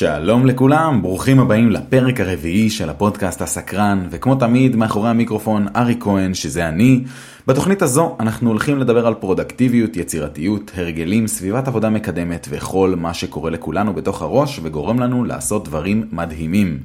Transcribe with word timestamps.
שלום 0.00 0.46
לכולם, 0.46 1.02
ברוכים 1.02 1.40
הבאים 1.40 1.70
לפרק 1.70 2.20
הרביעי 2.20 2.70
של 2.70 2.90
הפודקאסט 2.90 3.42
הסקרן, 3.42 4.06
וכמו 4.10 4.34
תמיד 4.34 4.76
מאחורי 4.76 5.08
המיקרופון 5.08 5.66
ארי 5.76 5.96
כהן, 6.00 6.34
שזה 6.34 6.68
אני. 6.68 7.04
בתוכנית 7.46 7.82
הזו 7.82 8.16
אנחנו 8.20 8.50
הולכים 8.50 8.78
לדבר 8.78 9.06
על 9.06 9.14
פרודקטיביות, 9.14 9.96
יצירתיות, 9.96 10.70
הרגלים, 10.76 11.26
סביבת 11.26 11.68
עבודה 11.68 11.90
מקדמת 11.90 12.46
וכל 12.50 12.94
מה 12.96 13.14
שקורה 13.14 13.50
לכולנו 13.50 13.94
בתוך 13.94 14.22
הראש 14.22 14.60
וגורם 14.62 15.00
לנו 15.00 15.24
לעשות 15.24 15.64
דברים 15.64 16.08
מדהימים. 16.12 16.78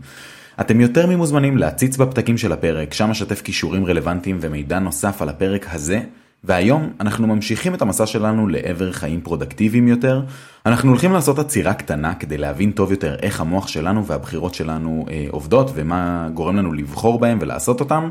אתם 0.61 0.81
יותר 0.81 1.07
ממוזמנים 1.07 1.57
להציץ 1.57 1.97
בפתקים 1.97 2.37
של 2.37 2.51
הפרק, 2.51 2.93
שם 2.93 3.11
אשתף 3.11 3.41
קישורים 3.41 3.85
רלוונטיים 3.85 4.37
ומידע 4.41 4.79
נוסף 4.79 5.21
על 5.21 5.29
הפרק 5.29 5.65
הזה. 5.71 5.99
והיום 6.45 6.89
אנחנו 6.99 7.27
ממשיכים 7.27 7.73
את 7.73 7.81
המסע 7.81 8.05
שלנו 8.05 8.47
לעבר 8.47 8.91
חיים 8.91 9.21
פרודקטיביים 9.21 9.87
יותר. 9.87 10.21
אנחנו 10.65 10.89
הולכים 10.89 11.13
לעשות 11.13 11.39
עצירה 11.39 11.73
קטנה 11.73 12.13
כדי 12.13 12.37
להבין 12.37 12.71
טוב 12.71 12.91
יותר 12.91 13.15
איך 13.21 13.41
המוח 13.41 13.67
שלנו 13.67 14.05
והבחירות 14.05 14.53
שלנו 14.53 15.05
אה, 15.09 15.25
עובדות 15.31 15.71
ומה 15.75 16.29
גורם 16.33 16.55
לנו 16.55 16.73
לבחור 16.73 17.19
בהם 17.19 17.37
ולעשות 17.41 17.79
אותם. 17.79 18.09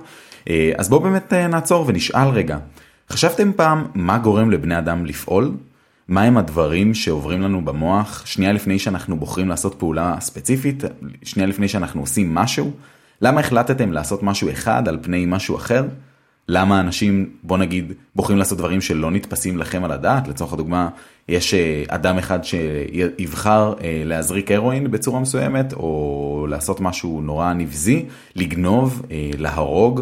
אה, 0.48 0.72
אז 0.78 0.88
בואו 0.88 1.00
באמת 1.00 1.32
אה, 1.32 1.46
נעצור 1.46 1.84
ונשאל 1.88 2.28
רגע. 2.28 2.58
חשבתם 3.10 3.52
פעם 3.56 3.84
מה 3.94 4.18
גורם 4.18 4.50
לבני 4.50 4.78
אדם 4.78 5.06
לפעול? 5.06 5.52
מה 6.08 6.22
הם 6.22 6.38
הדברים 6.38 6.94
שעוברים 6.94 7.42
לנו 7.42 7.64
במוח 7.64 8.26
שנייה 8.26 8.52
לפני 8.52 8.78
שאנחנו 8.78 9.16
בוחרים 9.16 9.48
לעשות 9.48 9.74
פעולה 9.74 10.16
ספציפית, 10.20 10.84
שנייה 11.22 11.48
לפני 11.48 11.68
שאנחנו 11.68 12.00
עושים 12.00 12.34
משהו? 12.34 12.70
למה 13.22 13.40
החלטתם 13.40 13.92
לעשות 13.92 14.22
משהו 14.22 14.50
אחד 14.50 14.88
על 14.88 14.98
פני 15.02 15.26
משהו 15.26 15.56
אחר? 15.56 15.84
למה 16.48 16.80
אנשים, 16.80 17.30
בוא 17.42 17.58
נגיד, 17.58 17.92
בוחרים 18.16 18.38
לעשות 18.38 18.58
דברים 18.58 18.80
שלא 18.80 19.10
נתפסים 19.10 19.58
לכם 19.58 19.84
על 19.84 19.92
הדעת? 19.92 20.28
לצורך 20.28 20.52
הדוגמה, 20.52 20.88
יש 21.28 21.54
אה, 21.54 21.84
אדם 21.88 22.18
אחד 22.18 22.38
שיבחר 22.44 23.74
אה, 23.82 24.02
להזריק 24.04 24.50
הרואין 24.50 24.90
בצורה 24.90 25.20
מסוימת, 25.20 25.72
או 25.72 26.46
לעשות 26.50 26.80
משהו 26.80 27.20
נורא 27.20 27.52
נבזי, 27.52 28.04
לגנוב, 28.36 29.02
אה, 29.10 29.30
להרוג, 29.38 30.00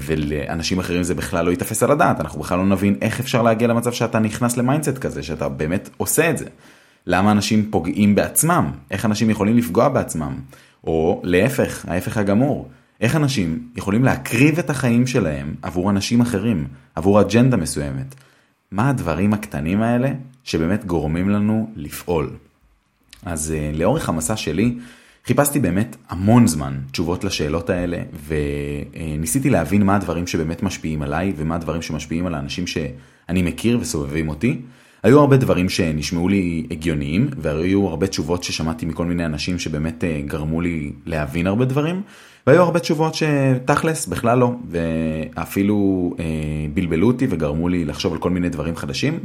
ולאנשים 0.00 0.78
אחרים 0.78 1.02
זה 1.02 1.14
בכלל 1.14 1.44
לא 1.44 1.50
ייתפס 1.50 1.82
על 1.82 1.90
הדעת, 1.90 2.20
אנחנו 2.20 2.40
בכלל 2.40 2.58
לא 2.58 2.64
נבין 2.64 2.96
איך 3.00 3.20
אפשר 3.20 3.42
להגיע 3.42 3.68
למצב 3.68 3.92
שאתה 3.92 4.18
נכנס 4.18 4.56
ל 4.56 4.61
mindset 4.61 4.98
כזה, 4.98 5.22
שאתה 5.22 5.48
באמת 5.48 5.90
עושה 5.96 6.30
את 6.30 6.38
זה. 6.38 6.44
למה 7.06 7.32
אנשים 7.32 7.68
פוגעים 7.70 8.14
בעצמם? 8.14 8.70
איך 8.90 9.04
אנשים 9.04 9.30
יכולים 9.30 9.56
לפגוע 9.56 9.88
בעצמם? 9.88 10.38
או 10.84 11.20
להפך, 11.24 11.84
ההפך 11.88 12.16
הגמור. 12.16 12.68
איך 13.00 13.16
אנשים 13.16 13.68
יכולים 13.76 14.04
להקריב 14.04 14.58
את 14.58 14.70
החיים 14.70 15.06
שלהם 15.06 15.54
עבור 15.62 15.90
אנשים 15.90 16.20
אחרים, 16.20 16.66
עבור 16.94 17.20
אג'נדה 17.20 17.56
מסוימת. 17.56 18.14
מה 18.70 18.88
הדברים 18.88 19.34
הקטנים 19.34 19.82
האלה 19.82 20.10
שבאמת 20.44 20.84
גורמים 20.84 21.28
לנו 21.28 21.70
לפעול. 21.76 22.30
אז 23.24 23.54
uh, 23.54 23.78
לאורך 23.78 24.08
המסע 24.08 24.36
שלי 24.36 24.74
חיפשתי 25.26 25.58
באמת 25.58 25.96
המון 26.08 26.46
זמן 26.46 26.78
תשובות 26.90 27.24
לשאלות 27.24 27.70
האלה 27.70 27.98
וניסיתי 28.26 29.50
להבין 29.50 29.82
מה 29.82 29.96
הדברים 29.96 30.26
שבאמת 30.26 30.62
משפיעים 30.62 31.02
עליי 31.02 31.32
ומה 31.36 31.54
הדברים 31.54 31.82
שמשפיעים 31.82 32.26
על 32.26 32.34
האנשים 32.34 32.66
שאני 32.66 33.42
מכיר 33.42 33.78
וסובבים 33.80 34.28
אותי. 34.28 34.60
היו 35.02 35.20
הרבה 35.20 35.36
דברים 35.36 35.68
שנשמעו 35.68 36.28
לי 36.28 36.66
הגיוניים 36.70 37.30
והיו 37.38 37.88
הרבה 37.88 38.06
תשובות 38.06 38.44
ששמעתי 38.44 38.86
מכל 38.86 39.04
מיני 39.04 39.26
אנשים 39.26 39.58
שבאמת 39.58 40.04
אה, 40.04 40.20
גרמו 40.26 40.60
לי 40.60 40.92
להבין 41.06 41.46
הרבה 41.46 41.64
דברים 41.64 42.02
והיו 42.48 42.62
הרבה 42.62 42.78
תשובות 42.78 43.14
שתכלס 43.14 44.06
בכלל 44.06 44.38
לא 44.38 44.52
ואפילו 44.70 46.10
אה, 46.18 46.24
בלבלו 46.74 47.06
אותי 47.06 47.26
וגרמו 47.30 47.68
לי 47.68 47.84
לחשוב 47.84 48.12
על 48.12 48.18
כל 48.18 48.30
מיני 48.30 48.48
דברים 48.48 48.76
חדשים. 48.76 49.18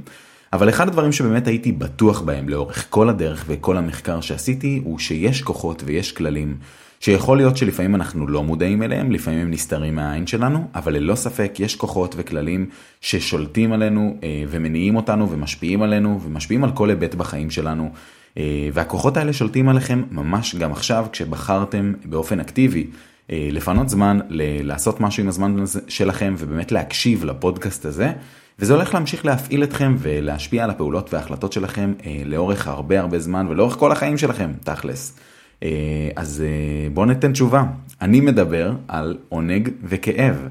אבל 0.53 0.69
אחד 0.69 0.87
הדברים 0.87 1.11
שבאמת 1.11 1.47
הייתי 1.47 1.71
בטוח 1.71 2.21
בהם 2.21 2.49
לאורך 2.49 2.85
כל 2.89 3.09
הדרך 3.09 3.43
וכל 3.47 3.77
המחקר 3.77 4.21
שעשיתי 4.21 4.81
הוא 4.83 4.99
שיש 4.99 5.41
כוחות 5.41 5.83
ויש 5.85 6.11
כללים 6.11 6.57
שיכול 6.99 7.37
להיות 7.37 7.57
שלפעמים 7.57 7.95
אנחנו 7.95 8.27
לא 8.27 8.43
מודעים 8.43 8.83
אליהם, 8.83 9.11
לפעמים 9.11 9.39
הם 9.39 9.51
נסתרים 9.51 9.95
מהעין 9.95 10.27
שלנו, 10.27 10.67
אבל 10.75 10.93
ללא 10.93 11.15
ספק 11.15 11.53
יש 11.59 11.75
כוחות 11.75 12.15
וכללים 12.17 12.69
ששולטים 13.01 13.73
עלינו 13.73 14.17
אה, 14.23 14.43
ומניעים 14.49 14.95
אותנו 14.95 15.31
ומשפיעים 15.31 15.81
עלינו 15.81 16.19
ומשפיעים 16.25 16.63
על 16.63 16.71
כל 16.71 16.89
היבט 16.89 17.15
בחיים 17.15 17.49
שלנו. 17.49 17.91
אה, 18.37 18.69
והכוחות 18.73 19.17
האלה 19.17 19.33
שולטים 19.33 19.69
עליכם 19.69 20.03
ממש 20.11 20.55
גם 20.55 20.71
עכשיו 20.71 21.05
כשבחרתם 21.11 21.93
באופן 22.05 22.39
אקטיבי 22.39 22.87
לפנות 23.29 23.89
זמן 23.89 24.19
ל- 24.29 24.67
לעשות 24.67 24.99
משהו 25.01 25.23
עם 25.23 25.29
הזמן 25.29 25.55
שלכם 25.87 26.35
ובאמת 26.37 26.71
להקשיב 26.71 27.25
לפודקאסט 27.25 27.85
הזה. 27.85 28.11
וזה 28.59 28.73
הולך 28.73 28.93
להמשיך 28.93 29.25
להפעיל 29.25 29.63
אתכם 29.63 29.95
ולהשפיע 29.99 30.63
על 30.63 30.69
הפעולות 30.69 31.13
וההחלטות 31.13 31.53
שלכם 31.53 31.93
אה, 32.05 32.21
לאורך 32.25 32.67
הרבה 32.67 32.99
הרבה 32.99 33.19
זמן 33.19 33.47
ולאורך 33.49 33.75
כל 33.75 33.91
החיים 33.91 34.17
שלכם, 34.17 34.51
תכלס. 34.63 35.17
אה, 35.63 35.69
אז 36.15 36.43
אה, 36.45 36.89
בואו 36.89 37.05
ניתן 37.05 37.31
תשובה. 37.31 37.63
אני 38.01 38.19
מדבר 38.21 38.73
על 38.87 39.17
עונג 39.29 39.69
וכאב. 39.83 40.47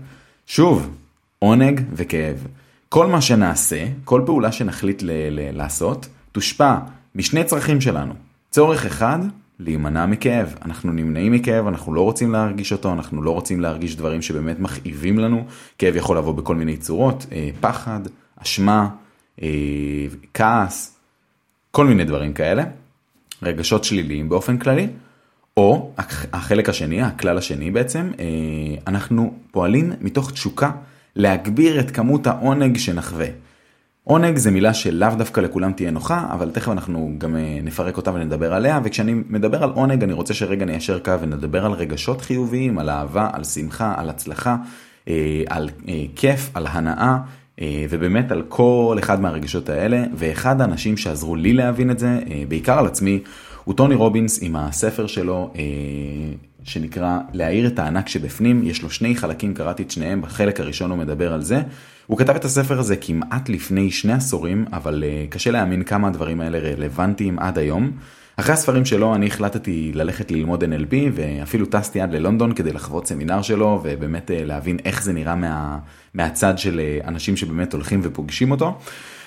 שוב, 0.47 0.91
עונג 1.39 1.81
וכאב. 1.93 2.47
כל 2.89 3.07
מה 3.07 3.21
שנעשה, 3.21 3.85
כל 4.05 4.23
פעולה 4.27 4.53
שנחליט 4.53 5.03
ל- 5.03 5.11
ל- 5.31 5.57
לעשות, 5.57 6.07
תושפע 6.33 6.75
משני 7.15 7.45
צרכים 7.45 7.81
שלנו. 7.81 8.15
צורך 8.51 8.87
אחד, 8.87 9.19
להימנע 9.65 10.07
מכאב. 10.07 10.55
אנחנו 10.65 10.93
נמנעים 10.93 11.33
מכאב, 11.33 11.67
אנחנו 11.67 11.95
לא 11.95 12.01
רוצים 12.01 12.33
להרגיש 12.33 12.73
אותו, 12.73 12.93
אנחנו 12.93 13.23
לא 13.23 13.31
רוצים 13.31 13.61
להרגיש 13.61 13.97
דברים 13.97 14.23
שבאמת 14.23 14.61
מכאיבים 14.61 15.19
לנו. 15.19 15.45
כאב 15.79 15.97
יכול 15.97 16.19
לבוא 16.19 16.35
בכל 16.35 16.57
מיני 16.57 16.77
צורות, 16.77 17.27
אה, 17.33 17.51
פחד, 17.61 18.01
אשמה, 18.43 18.89
אה, 19.43 19.49
כעס, 20.35 20.97
כל 21.71 21.87
מיני 21.87 22.05
דברים 22.05 22.33
כאלה. 22.33 22.65
רגשות 23.43 23.85
שליליים 23.85 24.29
באופן 24.29 24.59
כללי. 24.59 24.89
או 25.57 25.93
החלק 26.33 26.69
השני, 26.69 27.03
הכלל 27.03 27.39
השני 27.39 27.71
בעצם, 27.71 28.11
אה, 28.21 28.25
אנחנו 28.87 29.35
פועלים 29.51 29.93
מתוך 30.01 30.31
תשוקה 30.33 30.71
להגביר 31.17 31.81
את 31.81 31.91
כמות 31.91 32.27
העונג 32.27 32.79
שנחווה. 32.79 33.27
עונג 34.05 34.37
זה 34.37 34.51
מילה 34.51 34.75
שלאו 34.75 35.09
דווקא 35.19 35.41
לכולם 35.41 35.73
תהיה 35.73 35.91
נוחה, 35.91 36.27
אבל 36.33 36.51
תכף 36.51 36.69
אנחנו 36.69 37.13
גם 37.19 37.37
אה, 37.37 37.59
נפרק 37.63 37.97
אותה 37.97 38.11
ונדבר 38.15 38.55
עליה, 38.55 38.81
וכשאני 38.85 39.15
מדבר 39.29 39.63
על 39.63 39.71
עונג 39.71 40.03
אני 40.03 40.13
רוצה 40.13 40.35
שרגע 40.35 40.65
ניישר 40.65 40.99
קו 40.99 41.21
ונדבר 41.21 41.67
על 41.67 41.73
רגשות 41.73 42.21
חיוביים, 42.21 42.79
על 42.79 42.91
אהבה, 42.91 43.31
על 43.33 43.45
שמחה, 43.45 43.95
על 43.97 44.11
הצלחה, 44.11 44.57
אה, 45.09 45.43
על 45.49 45.69
אה, 45.89 46.05
כיף, 46.17 46.51
על 46.55 46.67
הנאה, 46.71 47.19
ובאמת 47.91 48.33
על 48.33 48.43
כל 48.49 48.97
אחד 48.99 49.21
מהרגשות 49.21 49.69
האלה, 49.69 50.05
ואחד 50.15 50.61
האנשים 50.61 50.97
שעזרו 50.97 51.37
לי 51.37 51.53
להבין 51.53 51.91
את 51.91 51.99
זה, 51.99 52.21
בעיקר 52.49 52.79
על 52.79 52.87
עצמי, 52.87 53.21
הוא 53.65 53.75
טוני 53.75 53.95
רובינס 53.95 54.43
עם 54.43 54.57
הספר 54.57 55.07
שלו 55.07 55.53
שנקרא 56.65 57.19
להאיר 57.33 57.67
את 57.67 57.79
הענק 57.79 58.09
שבפנים, 58.09 58.61
יש 58.65 58.83
לו 58.83 58.91
שני 58.91 59.17
חלקים, 59.17 59.55
קראתי 59.55 59.83
את 59.83 59.91
שניהם, 59.91 60.23
בחלק 60.23 60.61
הראשון 60.61 60.91
הוא 60.91 60.99
מדבר 60.99 61.33
על 61.33 61.43
זה. 61.43 61.63
הוא 62.07 62.19
כתב 62.19 62.35
את 62.37 62.45
הספר 62.45 62.79
הזה 62.79 62.97
כמעט 62.97 63.49
לפני 63.49 63.91
שני 63.91 64.13
עשורים, 64.13 64.65
אבל 64.73 65.05
uh, 65.05 65.33
קשה 65.33 65.51
להאמין 65.51 65.83
כמה 65.83 66.09
הדברים 66.09 66.41
האלה 66.41 66.59
רלוונטיים 66.59 67.39
עד 67.39 67.59
היום. 67.59 67.91
אחרי 68.37 68.53
הספרים 68.53 68.85
שלו 68.85 69.15
אני 69.15 69.27
החלטתי 69.27 69.93
ללכת 69.95 70.31
ללמוד 70.31 70.65
NLP 70.65 70.95
ואפילו 71.13 71.67
טסתי 71.67 72.01
עד 72.01 72.15
ללונדון 72.15 72.53
כדי 72.53 72.73
לחוות 72.73 73.07
סמינר 73.07 73.43
שלו 73.43 73.81
ובאמת 73.83 74.31
uh, 74.31 74.45
להבין 74.45 74.79
איך 74.85 75.03
זה 75.03 75.13
נראה 75.13 75.35
מה, 75.35 75.79
מהצד 76.15 76.59
של 76.59 76.81
uh, 76.81 77.09
אנשים 77.09 77.37
שבאמת 77.37 77.73
הולכים 77.73 78.01
ופוגשים 78.03 78.51
אותו. 78.51 78.79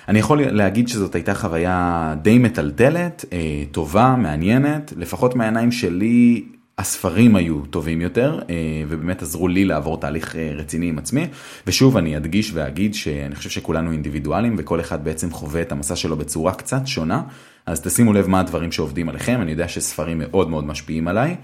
אני 0.07 0.19
יכול 0.19 0.41
להגיד 0.41 0.88
שזאת 0.88 1.16
הייתה 1.16 1.34
חוויה 1.34 2.16
די 2.22 2.38
מטלטלת, 2.38 3.25
טובה, 3.72 4.16
מעניינת, 4.18 4.94
לפחות 4.97 5.35
מהעיניים 5.35 5.72
שלי 5.72 6.44
הספרים 6.78 7.36
היו 7.36 7.66
טובים 7.66 8.02
יותר 8.02 8.40
אה, 8.50 8.56
ובאמת 8.88 9.22
עזרו 9.22 9.47
לי 9.47 9.66
לעבור 9.66 10.00
תהליך 10.00 10.36
אה, 10.36 10.52
רציני 10.56 10.90
עם 10.90 10.97
עצמי. 10.97 11.28
ושוב 11.68 11.97
אני 11.97 12.18
אדגיש 12.18 12.52
ואגיד 12.53 12.94
שאני 12.94 13.36
חושב 13.36 13.50
שכולנו 13.50 13.91
אינדיבידואלים 13.91 14.56
וכל 14.58 14.80
אחד 14.80 15.03
בעצם 15.03 15.31
חווה 15.31 15.62
את 15.62 15.72
המסע 15.72 15.96
שלו 15.96 16.18
בצורה 16.18 16.53
קצת 16.53 16.88
שונה. 16.88 17.22
אז 17.66 17.81
תשימו 17.81 18.13
לב 18.13 18.28
מה 18.28 18.40
הדברים 18.40 18.72
שעובדים 18.72 19.09
עליכם. 19.09 19.41
אני 19.41 19.52
יודע 19.52 19.68
שספרים 19.68 20.18
מאוד 20.19 20.50
מאוד 20.50 20.66
משפיעים 20.66 21.07
עליי 21.07 21.36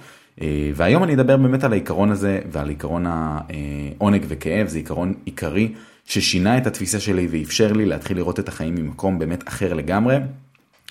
אה, 0.41 0.71
והיום 0.75 1.03
אני 1.03 1.13
אדבר 1.13 1.37
באמת 1.37 1.63
על 1.63 1.71
העיקרון 1.71 2.11
הזה 2.11 2.39
ועל 2.51 2.69
עיקרון 2.69 3.05
העונג 3.07 4.25
וכאב. 4.27 4.67
זה 4.67 4.77
עיקרון 4.77 5.13
עיקרי 5.25 5.73
ששינה 6.05 6.57
את 6.57 6.67
התפיסה 6.67 6.99
שלי 6.99 7.27
ואפשר 7.31 7.73
לי 7.73 7.85
להתחיל 7.85 8.17
לראות 8.17 8.39
את 8.39 8.47
החיים 8.47 8.75
ממקום 8.75 9.19
באמת 9.19 9.47
אחר 9.47 9.73
לגמרי. 9.73 10.17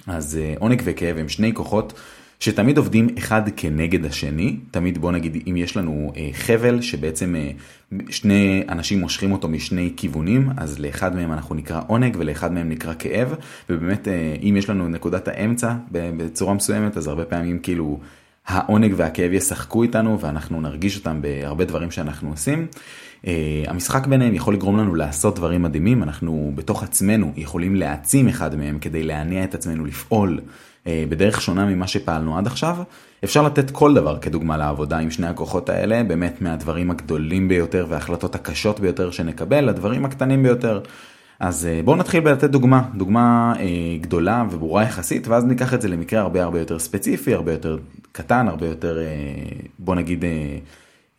אז 0.06 0.38
עונג 0.58 0.82
וכאב 0.84 1.16
הם 1.16 1.28
שני 1.28 1.54
כוחות. 1.54 1.92
שתמיד 2.40 2.78
עובדים 2.78 3.08
אחד 3.18 3.42
כנגד 3.56 4.04
השני, 4.04 4.56
תמיד 4.70 4.98
בוא 4.98 5.12
נגיד 5.12 5.42
אם 5.46 5.56
יש 5.56 5.76
לנו 5.76 6.12
אה, 6.16 6.28
חבל 6.32 6.80
שבעצם 6.80 7.34
אה, 7.36 7.50
שני 8.10 8.62
אנשים 8.68 9.00
מושכים 9.00 9.32
אותו 9.32 9.48
משני 9.48 9.92
כיוונים, 9.96 10.50
אז 10.56 10.78
לאחד 10.78 11.14
מהם 11.14 11.32
אנחנו 11.32 11.54
נקרא 11.54 11.80
עונג 11.86 12.16
ולאחד 12.18 12.52
מהם 12.52 12.68
נקרא 12.68 12.92
כאב, 12.98 13.34
ובאמת 13.70 14.08
אה, 14.08 14.36
אם 14.42 14.56
יש 14.56 14.70
לנו 14.70 14.88
נקודת 14.88 15.28
האמצע 15.28 15.74
בצורה 15.90 16.54
מסוימת, 16.54 16.96
אז 16.96 17.06
הרבה 17.06 17.24
פעמים 17.24 17.58
כאילו 17.58 18.00
העונג 18.46 18.94
והכאב 18.96 19.32
ישחקו 19.32 19.82
איתנו 19.82 20.20
ואנחנו 20.20 20.60
נרגיש 20.60 20.98
אותם 20.98 21.22
בהרבה 21.22 21.64
דברים 21.64 21.90
שאנחנו 21.90 22.30
עושים. 22.30 22.66
Uh, 23.24 23.26
המשחק 23.66 24.06
ביניהם 24.06 24.34
יכול 24.34 24.54
לגרום 24.54 24.78
לנו 24.78 24.94
לעשות 24.94 25.36
דברים 25.36 25.62
מדהימים, 25.62 26.02
אנחנו 26.02 26.52
בתוך 26.54 26.82
עצמנו 26.82 27.32
יכולים 27.36 27.76
להעצים 27.76 28.28
אחד 28.28 28.56
מהם 28.56 28.78
כדי 28.78 29.02
להניע 29.02 29.44
את 29.44 29.54
עצמנו 29.54 29.84
לפעול 29.84 30.40
בדרך 30.86 31.42
שונה 31.42 31.64
ממה 31.66 31.86
שפעלנו 31.86 32.38
עד 32.38 32.46
עכשיו. 32.46 32.76
אפשר 33.24 33.42
לתת 33.42 33.70
כל 33.70 33.94
דבר 33.94 34.18
כדוגמה 34.18 34.56
לעבודה 34.56 34.98
עם 34.98 35.10
שני 35.10 35.26
הכוחות 35.26 35.68
האלה, 35.68 36.02
באמת 36.02 36.42
מהדברים 36.42 36.90
הגדולים 36.90 37.48
ביותר 37.48 37.86
וההחלטות 37.88 38.34
הקשות 38.34 38.80
ביותר 38.80 39.10
שנקבל, 39.10 39.64
לדברים 39.64 40.04
הקטנים 40.04 40.42
ביותר. 40.42 40.80
אז 41.40 41.68
בואו 41.84 41.96
נתחיל 41.96 42.20
בלתת 42.20 42.50
דוגמה, 42.50 42.82
דוגמה 42.94 43.52
אה, 43.58 43.66
גדולה 44.00 44.44
וברורה 44.50 44.82
יחסית, 44.82 45.28
ואז 45.28 45.44
ניקח 45.44 45.74
את 45.74 45.82
זה 45.82 45.88
למקרה 45.88 46.20
הרבה 46.20 46.42
הרבה 46.42 46.58
יותר 46.58 46.78
ספציפי, 46.78 47.34
הרבה 47.34 47.52
יותר 47.52 47.78
קטן, 48.12 48.48
הרבה 48.48 48.66
יותר, 48.66 48.98
אה, 48.98 49.04
בוא 49.78 49.94
נגיד, 49.94 50.24
אה, 50.24 50.30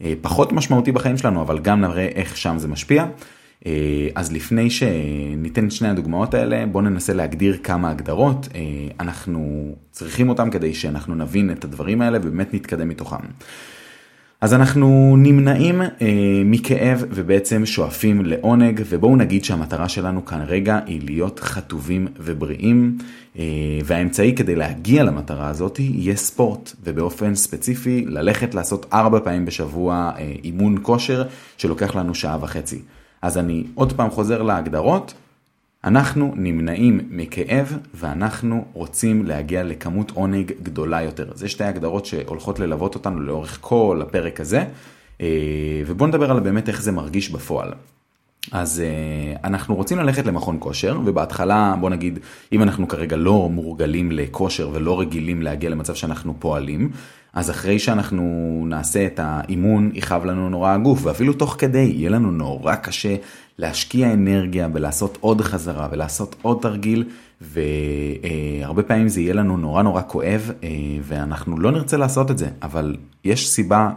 אה, 0.02 0.14
פחות 0.22 0.52
משמעותי 0.52 0.92
בחיים 0.92 1.18
שלנו, 1.18 1.42
אבל 1.42 1.60
גם 1.60 1.82
נראה 1.82 2.06
איך 2.06 2.38
שם 2.38 2.58
זה 2.58 2.68
משפיע. 2.68 3.06
אה, 3.66 4.08
אז 4.16 4.32
לפני 4.32 4.70
שניתן 4.70 5.66
את 5.66 5.72
שני 5.72 5.88
הדוגמאות 5.88 6.34
האלה, 6.34 6.66
בואו 6.66 6.84
ננסה 6.84 7.14
להגדיר 7.14 7.58
כמה 7.64 7.90
הגדרות. 7.90 8.48
אה, 8.56 8.62
אנחנו 9.00 9.72
צריכים 9.92 10.30
אותם 10.30 10.50
כדי 10.50 10.74
שאנחנו 10.74 11.16
נבין 11.16 11.52
את 11.52 11.64
הדברים 11.64 12.02
האלה 12.02 12.18
ובאמת 12.22 12.54
נתקדם 12.54 12.90
מתוכם. 12.90 13.26
אז 14.42 14.54
אנחנו 14.54 15.16
נמנעים 15.18 15.82
אה, 15.82 15.88
מכאב 16.46 17.06
ובעצם 17.10 17.66
שואפים 17.66 18.26
לעונג, 18.26 18.82
ובואו 18.90 19.16
נגיד 19.16 19.44
שהמטרה 19.44 19.90
שלנו 19.90 20.26
כאן 20.26 20.44
רגע 20.48 20.80
היא 20.86 21.02
להיות 21.06 21.40
חטובים 21.40 22.08
ובריאים, 22.20 22.98
אה, 23.40 23.44
והאמצעי 23.86 24.36
כדי 24.36 24.56
להגיע 24.56 25.04
למטרה 25.04 25.48
הזאת 25.48 25.80
יהיה 25.80 26.16
ספורט, 26.16 26.72
ובאופן 26.84 27.36
ספציפי 27.36 28.06
ללכת 28.08 28.56
לעשות 28.56 28.86
ארבע 28.94 29.20
פעמים 29.24 29.46
בשבוע 29.46 30.12
אה, 30.18 30.34
אימון 30.44 30.78
כושר 30.82 31.24
שלוקח 31.58 31.96
לנו 31.96 32.16
שעה 32.16 32.38
וחצי. 32.42 32.82
אז 33.22 33.38
אני 33.38 33.64
עוד 33.76 33.94
פעם 33.94 34.10
חוזר 34.10 34.42
להגדרות. 34.42 35.14
אנחנו 35.84 36.34
נמנעים 36.36 37.00
מכאב 37.10 37.78
ואנחנו 37.94 38.66
רוצים 38.74 39.26
להגיע 39.26 39.64
לכמות 39.64 40.12
עונג 40.12 40.52
גדולה 40.64 41.02
יותר. 41.02 41.32
זה 41.36 41.50
שתי 41.50 41.64
הגדרות 41.64 42.06
שהולכות 42.06 42.60
ללוות 42.60 42.96
אותנו 42.96 43.20
לאורך 43.20 43.58
כל 43.62 44.02
הפרק 44.04 44.42
הזה, 44.42 44.66
אה, 45.22 45.28
ובואו 45.88 46.10
נדבר 46.10 46.32
על 46.32 46.40
באמת 46.40 46.70
איך 46.70 46.82
זה 46.82 46.92
מרגיש 46.92 47.30
בפועל. 47.30 47.72
אז 48.52 48.80
אה, 48.82 49.36
אנחנו 49.44 49.76
רוצים 49.76 49.98
ללכת 49.98 50.26
למכון 50.26 50.58
כושר, 50.60 51.00
ובהתחלה 51.06 51.76
בוא 51.80 51.90
נגיד, 51.90 52.20
אם 52.52 52.64
אנחנו 52.64 52.88
כרגע 52.88 53.16
לא 53.18 53.50
מורגלים 53.50 54.12
לכושר 54.12 54.70
ולא 54.74 55.00
רגילים 55.00 55.42
להגיע 55.42 55.70
למצב 55.70 55.96
שאנחנו 55.96 56.36
פועלים, 56.40 56.92
אז 57.34 57.50
אחרי 57.50 57.80
שאנחנו 57.80 58.24
נעשה 58.68 59.06
את 59.06 59.20
האימון, 59.24 59.92
יכאב 59.94 60.26
לנו 60.26 60.50
נורא 60.50 60.72
הגוף, 60.72 61.06
ואפילו 61.06 61.34
תוך 61.34 61.56
כדי 61.60 61.92
יהיה 61.96 62.10
לנו 62.10 62.32
נורא 62.32 62.76
קשה 62.76 63.16
להשקיע 63.58 64.14
אנרגיה 64.14 64.68
ולעשות 64.74 65.18
עוד 65.22 65.42
חזרה 65.42 65.88
ולעשות 65.92 66.36
עוד 66.42 66.58
תרגיל, 66.62 67.04
והרבה 67.42 68.84
פעמים 68.84 69.08
זה 69.08 69.22
יהיה 69.22 69.34
לנו 69.34 69.58
נורא 69.58 69.84
נורא 69.84 70.02
כואב, 70.08 70.52
אה, 70.64 70.70
ואנחנו 71.04 71.60
לא 71.60 71.72
נרצה 71.72 71.98
לעשות 71.98 72.32
את 72.32 72.38
זה, 72.38 72.48
אבל 72.62 72.96
יש 73.26 73.50
סיבה 73.50 73.90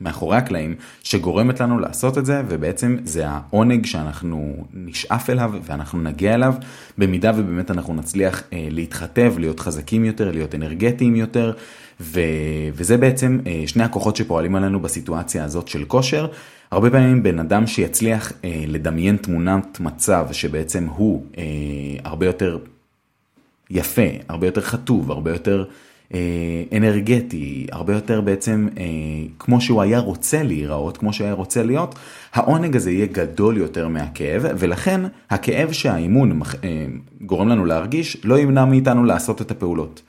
מאחורי 0.00 0.36
הקלעים 0.36 0.74
שגורמת 1.02 1.60
לנו 1.60 1.78
לעשות 1.78 2.18
את 2.18 2.26
זה 2.26 2.42
ובעצם 2.48 2.96
זה 3.04 3.24
העונג 3.28 3.86
שאנחנו 3.86 4.64
נשאף 4.74 5.30
אליו 5.30 5.52
ואנחנו 5.62 6.02
נגיע 6.02 6.34
אליו 6.34 6.54
במידה 6.98 7.32
ובאמת 7.36 7.70
אנחנו 7.70 7.94
נצליח 7.94 8.42
אה, 8.52 8.68
להתחתב, 8.70 9.34
להיות 9.38 9.60
חזקים 9.60 10.04
יותר, 10.04 10.30
להיות 10.30 10.54
אנרגטיים 10.54 11.16
יותר. 11.16 11.52
וזה 12.00 12.96
בעצם 12.96 13.38
אה, 13.46 13.62
שני 13.66 13.84
הכוחות 13.84 14.16
שפועלים 14.16 14.54
עלינו 14.54 14.80
בסיטואציה 14.80 15.44
הזאת 15.44 15.68
של 15.68 15.84
כושר. 15.84 16.26
הרבה 16.70 16.90
פעמים 16.90 17.22
בן 17.22 17.38
אדם 17.38 17.66
שיצליח 17.66 18.32
אה, 18.44 18.64
לדמיין 18.66 19.16
תמונת 19.16 19.80
מצב 19.80 20.26
שבעצם 20.32 20.86
הוא 20.86 21.24
אה, 21.38 21.44
הרבה 22.04 22.26
יותר 22.26 22.58
יפה, 23.70 24.02
הרבה 24.28 24.46
יותר 24.46 24.60
חטוב, 24.60 25.10
הרבה 25.10 25.30
יותר 25.30 25.64
אנרגטי, 26.76 27.66
הרבה 27.72 27.92
יותר 27.92 28.20
בעצם 28.20 28.68
כמו 29.38 29.60
שהוא 29.60 29.82
היה 29.82 29.98
רוצה 29.98 30.42
להיראות, 30.42 30.96
כמו 30.96 31.12
שהוא 31.12 31.24
היה 31.24 31.34
רוצה 31.34 31.62
להיות, 31.62 31.94
העונג 32.32 32.76
הזה 32.76 32.90
יהיה 32.90 33.06
גדול 33.06 33.56
יותר 33.56 33.88
מהכאב, 33.88 34.42
ולכן 34.58 35.00
הכאב 35.30 35.72
שהאימון 35.72 36.40
גורם 37.20 37.48
לנו 37.48 37.64
להרגיש 37.64 38.16
לא 38.24 38.38
ימנע 38.38 38.64
מאיתנו 38.64 39.04
לעשות 39.04 39.42
את 39.42 39.50
הפעולות. 39.50 40.02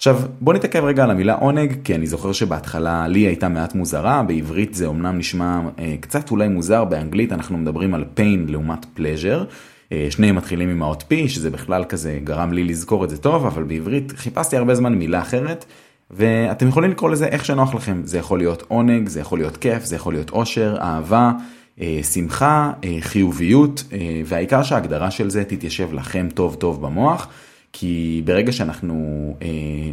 עכשיו 0.00 0.20
בוא 0.40 0.54
נתעכב 0.54 0.84
רגע 0.84 1.04
על 1.04 1.10
המילה 1.10 1.34
עונג 1.34 1.76
כי 1.84 1.94
אני 1.94 2.06
זוכר 2.06 2.32
שבהתחלה 2.32 3.08
לי 3.08 3.20
הייתה 3.20 3.48
מעט 3.48 3.74
מוזרה 3.74 4.22
בעברית 4.22 4.74
זה 4.74 4.86
אמנם 4.88 5.18
נשמע 5.18 5.60
אה, 5.78 5.94
קצת 6.00 6.30
אולי 6.30 6.48
מוזר 6.48 6.84
באנגלית 6.84 7.32
אנחנו 7.32 7.58
מדברים 7.58 7.94
על 7.94 8.04
pain 8.16 8.50
לעומת 8.50 8.86
pleasure 8.96 9.44
אה, 9.92 10.06
שניהם 10.10 10.36
מתחילים 10.36 10.68
עם 10.68 10.82
האות 10.82 11.02
P, 11.02 11.28
שזה 11.28 11.50
בכלל 11.50 11.84
כזה 11.84 12.18
גרם 12.24 12.52
לי 12.52 12.64
לזכור 12.64 13.04
את 13.04 13.10
זה 13.10 13.18
טוב, 13.18 13.46
אבל 13.46 13.62
בעברית 13.62 14.12
חיפשתי 14.16 14.56
הרבה 14.56 14.74
זמן 14.74 14.94
מילה 14.94 15.20
אחרת, 15.20 15.64
ואתם 16.10 16.68
יכולים 16.68 16.90
לקרוא 16.90 17.10
לזה 17.10 17.26
איך 17.26 17.44
שנוח 17.44 17.74
לכם. 17.74 18.00
זה 18.04 18.18
יכול 18.18 18.38
להיות 18.38 18.62
עונג, 18.68 19.08
זה 19.08 19.20
יכול 19.20 19.38
להיות 19.38 19.56
כיף, 19.56 19.84
זה 19.84 19.96
יכול 19.96 20.12
להיות 20.12 20.30
אושר, 20.30 20.76
אהבה, 20.80 21.32
אה, 21.80 22.00
שמחה, 22.12 22.72
אה, 22.84 22.96
חיוביות, 23.00 23.84
והעיקר 24.26 24.62
שההגדרה 24.62 25.10
של 25.10 25.30
זה 25.30 25.44
תתיישב 25.44 25.92
לכם 25.92 26.28
טוב 26.34 26.54
טוב 26.54 26.82
במוח. 26.82 27.28
כי 27.72 28.22
ברגע 28.24 28.52
שאנחנו 28.52 28.96
אה, 29.42 29.48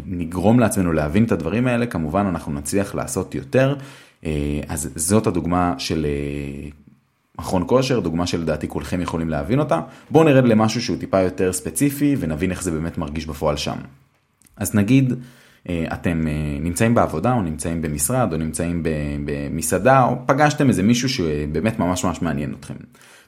נגרום 0.06 0.60
לעצמנו 0.60 0.92
להבין 0.92 1.24
את 1.24 1.32
הדברים 1.32 1.68
האלה, 1.68 1.86
כמובן 1.86 2.26
אנחנו 2.26 2.54
נצליח 2.54 2.96
לעשות 2.96 3.36
יותר. 3.36 3.76
אה, 4.26 4.62
אז 4.68 4.92
זאת 4.96 5.28
הדוגמה 5.28 5.74
של 5.78 6.06
אה, 6.06 6.70
מכון 7.40 7.64
כושר, 7.68 8.00
דוגמה 8.00 8.28
שלדעתי 8.28 8.68
כולכם 8.68 9.02
יכולים 9.02 9.30
להבין 9.30 9.60
אותה. 9.60 9.82
בואו 10.10 10.24
נרד 10.24 10.46
למשהו 10.46 10.82
שהוא 10.82 10.98
טיפה 10.98 11.20
יותר 11.22 11.54
ספציפי 11.54 12.16
ונבין 12.20 12.52
איך 12.52 12.64
זה 12.64 12.72
באמת 12.72 12.98
מרגיש 12.98 13.26
בפועל 13.26 13.58
שם. 13.58 13.78
אז 14.58 14.76
נגיד 14.76 15.14
אה, 15.70 15.86
אתם 15.94 16.28
אה, 16.28 16.58
נמצאים 16.62 16.96
בעבודה 16.96 17.34
או 17.34 17.42
נמצאים 17.42 17.82
במשרד 17.82 18.34
או 18.34 18.38
נמצאים 18.38 18.84
במסעדה 19.26 20.04
או 20.04 20.16
פגשתם 20.26 20.70
איזה 20.70 20.84
מישהו 20.84 21.10
שבאמת 21.10 21.80
ממש 21.80 22.04
ממש 22.04 22.22
מעניין 22.22 22.54
אתכם. 22.60 22.74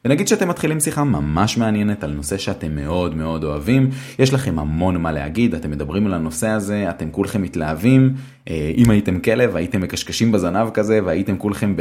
ונגיד 0.06 0.28
שאתם 0.28 0.48
מתחילים 0.48 0.80
שיחה 0.80 1.04
ממש 1.04 1.58
מעניינת 1.58 2.04
על 2.04 2.12
נושא 2.12 2.38
שאתם 2.38 2.76
מאוד 2.76 3.16
מאוד 3.16 3.44
אוהבים, 3.44 3.90
יש 4.20 4.34
לכם 4.34 4.60
המון 4.60 4.98
מה 4.98 5.12
להגיד, 5.12 5.54
אתם 5.56 5.72
מדברים 5.72 6.06
על 6.06 6.14
הנושא 6.14 6.48
הזה, 6.48 6.90
אתם 6.90 7.12
כולכם 7.12 7.42
מתלהבים, 7.42 8.14
אה, 8.50 8.72
אם 8.78 8.90
הייתם 8.90 9.20
כלב 9.20 9.56
הייתם 9.56 9.82
מקשקשים 9.82 10.32
בזנב 10.32 10.70
כזה 10.70 11.00
והייתם 11.06 11.38
כולכם 11.38 11.76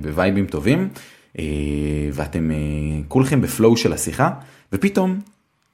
בווייבים 0.00 0.46
טובים. 0.46 0.88
אה, 1.38 1.44
ואתם 2.12 2.50
אה, 2.50 2.56
כולכם 3.08 3.40
בפלואו 3.40 3.76
של 3.76 3.92
השיחה, 3.92 4.30
ופתאום, 4.72 5.20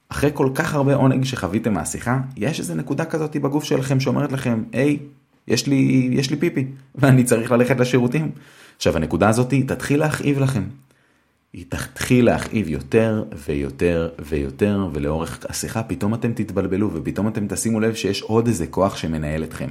אחרי 0.09 0.29
כל 0.33 0.49
כך 0.55 0.73
הרבה 0.73 0.95
עונג 0.95 1.25
שחוויתם 1.25 1.73
מהשיחה, 1.73 2.19
יש 2.37 2.59
איזה 2.59 2.75
נקודה 2.75 3.05
כזאת 3.05 3.37
בגוף 3.37 3.63
שלכם 3.63 3.99
שאומרת 3.99 4.31
לכם, 4.31 4.63
היי, 4.73 4.97
יש 5.47 5.67
לי, 5.67 6.09
יש 6.11 6.29
לי 6.29 6.37
פיפי, 6.37 6.65
ואני 6.95 7.23
צריך 7.23 7.51
ללכת 7.51 7.79
לשירותים. 7.79 8.31
עכשיו 8.75 8.97
הנקודה 8.97 9.29
הזאת 9.29 9.53
תתחיל 9.67 9.99
להכאיב 9.99 10.39
לכם. 10.39 10.63
היא 11.53 11.65
תתחיל 11.69 12.25
להכאיב 12.25 12.69
יותר 12.69 13.23
ויותר 13.45 14.09
ויותר, 14.19 14.87
ולאורך 14.93 15.45
השיחה 15.49 15.83
פתאום 15.83 16.13
אתם 16.13 16.33
תתבלבלו, 16.33 16.89
ופתאום 16.93 17.27
אתם 17.27 17.47
תשימו 17.47 17.79
לב 17.79 17.95
שיש 17.95 18.21
עוד 18.21 18.47
איזה 18.47 18.67
כוח 18.67 18.97
שמנהל 18.97 19.43
אתכם. 19.43 19.67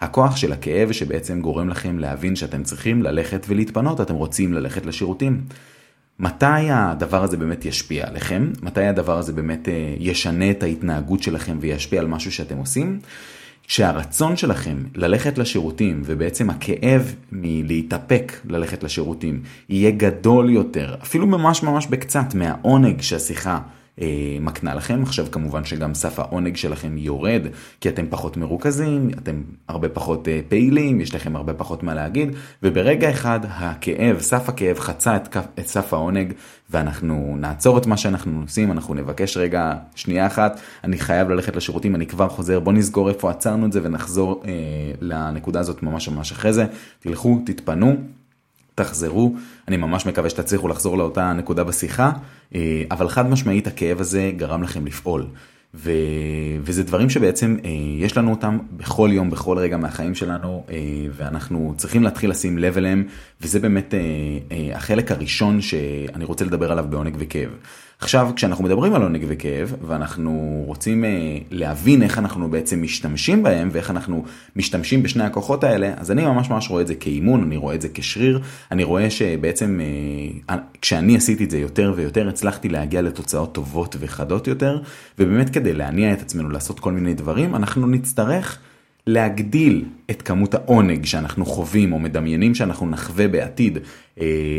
הכוח 0.00 0.36
של 0.36 0.52
הכאב 0.52 0.92
שבעצם 0.92 1.40
גורם 1.40 1.68
לכם 1.68 1.98
להבין 1.98 2.36
שאתם 2.36 2.62
צריכים 2.62 3.02
ללכת 3.02 3.46
ולהתפנות, 3.48 4.00
אתם 4.00 4.14
רוצים 4.14 4.52
ללכת 4.52 4.86
לשירותים. 4.86 5.40
מתי 6.18 6.70
הדבר 6.70 7.22
הזה 7.22 7.36
באמת 7.36 7.64
ישפיע 7.64 8.08
עליכם? 8.08 8.50
מתי 8.62 8.84
הדבר 8.84 9.18
הזה 9.18 9.32
באמת 9.32 9.68
אה, 9.68 9.94
ישנה 9.98 10.50
את 10.50 10.62
ההתנהגות 10.62 11.22
שלכם 11.22 11.56
וישפיע 11.60 12.00
על 12.00 12.06
משהו 12.06 12.32
שאתם 12.32 12.56
עושים? 12.56 13.00
כשהרצון 13.68 14.36
שלכם 14.36 14.76
ללכת 14.94 15.38
לשירותים 15.38 16.02
ובעצם 16.04 16.50
הכאב 16.50 17.14
מלהתאפק 17.32 18.32
ללכת 18.44 18.82
לשירותים 18.84 19.42
יהיה 19.68 19.90
גדול 19.90 20.50
יותר, 20.50 20.94
אפילו 21.02 21.26
ממש 21.26 21.62
ממש 21.62 21.86
בקצת 21.86 22.34
מהעונג 22.34 23.00
שהשיחה 23.00 23.58
מקנה 24.40 24.74
לכם. 24.74 25.02
עכשיו 25.02 25.26
כמובן 25.32 25.64
שגם 25.64 25.94
סף 25.94 26.18
העונג 26.18 26.56
שלכם 26.56 26.98
יורד, 26.98 27.42
כי 27.80 27.88
אתם 27.88 28.06
פחות 28.10 28.36
מרוכזים, 28.36 29.10
אתם 29.22 29.42
הרבה 29.68 29.88
פחות 29.88 30.28
אה, 30.28 30.40
פעילים, 30.48 31.00
יש 31.00 31.14
לכם 31.14 31.36
הרבה 31.36 31.54
פחות 31.54 31.82
מה 31.82 31.94
להגיד, 31.94 32.28
וברגע 32.62 33.10
אחד 33.10 33.40
הכאב, 33.48 34.20
סף 34.20 34.48
הכאב 34.48 34.78
חצה 34.78 35.16
את, 35.16 35.36
את 35.58 35.66
סף 35.66 35.92
העונג, 35.92 36.32
ואנחנו 36.70 37.36
נעצור 37.38 37.78
את 37.78 37.86
מה 37.86 37.96
שאנחנו 37.96 38.40
עושים, 38.40 38.72
אנחנו 38.72 38.94
נבקש 38.94 39.36
רגע 39.36 39.74
שנייה 39.94 40.26
אחת, 40.26 40.60
אני 40.84 40.98
חייב 40.98 41.30
ללכת 41.30 41.56
לשירותים, 41.56 41.94
אני 41.94 42.06
כבר 42.06 42.28
חוזר, 42.28 42.60
בוא 42.60 42.72
נסגור 42.72 43.08
איפה 43.08 43.30
עצרנו 43.30 43.66
את 43.66 43.72
זה 43.72 43.80
ונחזור 43.82 44.42
אה, 44.46 44.52
לנקודה 45.00 45.60
הזאת 45.60 45.82
ממש 45.82 46.08
ממש 46.08 46.32
אחרי 46.32 46.52
זה, 46.52 46.66
תלכו, 47.00 47.42
תתפנו. 47.46 47.96
תחזרו, 48.78 49.34
אני 49.68 49.76
ממש 49.76 50.06
מקווה 50.06 50.30
שתצליחו 50.30 50.68
לחזור 50.68 50.98
לאותה 50.98 51.32
נקודה 51.32 51.64
בשיחה, 51.64 52.12
אה, 52.54 52.82
אבל 52.90 53.08
חד 53.08 53.30
משמעית 53.30 53.66
הכאב 53.66 54.00
הזה 54.00 54.30
גרם 54.36 54.62
לכם 54.62 54.86
לפעול. 54.86 55.26
ו... 55.74 55.92
וזה 56.60 56.82
דברים 56.82 57.10
שבעצם 57.10 57.56
אה, 57.64 57.70
יש 57.98 58.16
לנו 58.16 58.30
אותם 58.30 58.58
בכל 58.76 59.10
יום, 59.12 59.30
בכל 59.30 59.58
רגע 59.58 59.76
מהחיים 59.76 60.14
שלנו, 60.14 60.64
אה, 60.70 60.76
ואנחנו 61.16 61.74
צריכים 61.76 62.02
להתחיל 62.02 62.30
לשים 62.30 62.58
לב 62.58 62.76
אליהם, 62.76 63.04
וזה 63.40 63.60
באמת 63.60 63.94
החלק 64.74 65.12
הראשון 65.12 65.60
שאני 65.60 66.24
רוצה 66.24 66.44
לדבר 66.44 66.72
עליו 66.72 66.86
בעונג 66.90 67.16
וכאב. 67.18 67.50
עכשיו, 68.00 68.30
כשאנחנו 68.36 68.64
מדברים 68.64 68.94
על 68.94 69.02
עונג 69.02 69.24
וכאב, 69.28 69.74
ואנחנו 69.86 70.62
רוצים 70.66 71.04
אה, 71.04 71.38
להבין 71.50 72.02
איך 72.02 72.18
אנחנו 72.18 72.50
בעצם 72.50 72.82
משתמשים 72.82 73.42
בהם, 73.42 73.68
ואיך 73.72 73.90
אנחנו 73.90 74.24
משתמשים 74.56 75.02
בשני 75.02 75.24
הכוחות 75.24 75.64
האלה, 75.64 75.92
אז 75.96 76.10
אני 76.10 76.24
ממש 76.24 76.50
ממש 76.50 76.70
רואה 76.70 76.82
את 76.82 76.86
זה 76.86 76.94
כאימון, 76.94 77.42
אני 77.42 77.56
רואה 77.56 77.74
את 77.74 77.82
זה 77.82 77.88
כשריר, 77.94 78.40
אני 78.72 78.84
רואה 78.84 79.10
שבעצם 79.10 79.80
אה, 80.50 80.56
כשאני 80.82 81.16
עשיתי 81.16 81.44
את 81.44 81.50
זה 81.50 81.58
יותר 81.58 81.92
ויותר, 81.96 82.28
הצלחתי 82.28 82.68
להגיע 82.68 83.02
לתוצאות 83.02 83.54
טובות 83.54 83.96
וחדות 83.98 84.46
יותר, 84.46 84.78
ובאמת 85.18 85.50
כדי 85.50 85.72
להניע 85.72 86.12
את 86.12 86.20
עצמנו 86.22 86.50
לעשות 86.50 86.80
כל 86.80 86.92
מיני 86.92 87.14
דברים, 87.14 87.54
אנחנו 87.54 87.86
נצטרך... 87.86 88.58
להגדיל 89.08 89.84
את 90.10 90.22
כמות 90.22 90.54
העונג 90.54 91.04
שאנחנו 91.04 91.46
חווים 91.46 91.92
או 91.92 91.98
מדמיינים 91.98 92.54
שאנחנו 92.54 92.86
נחווה 92.86 93.28
בעתיד. 93.28 93.78
אה, 93.78 93.82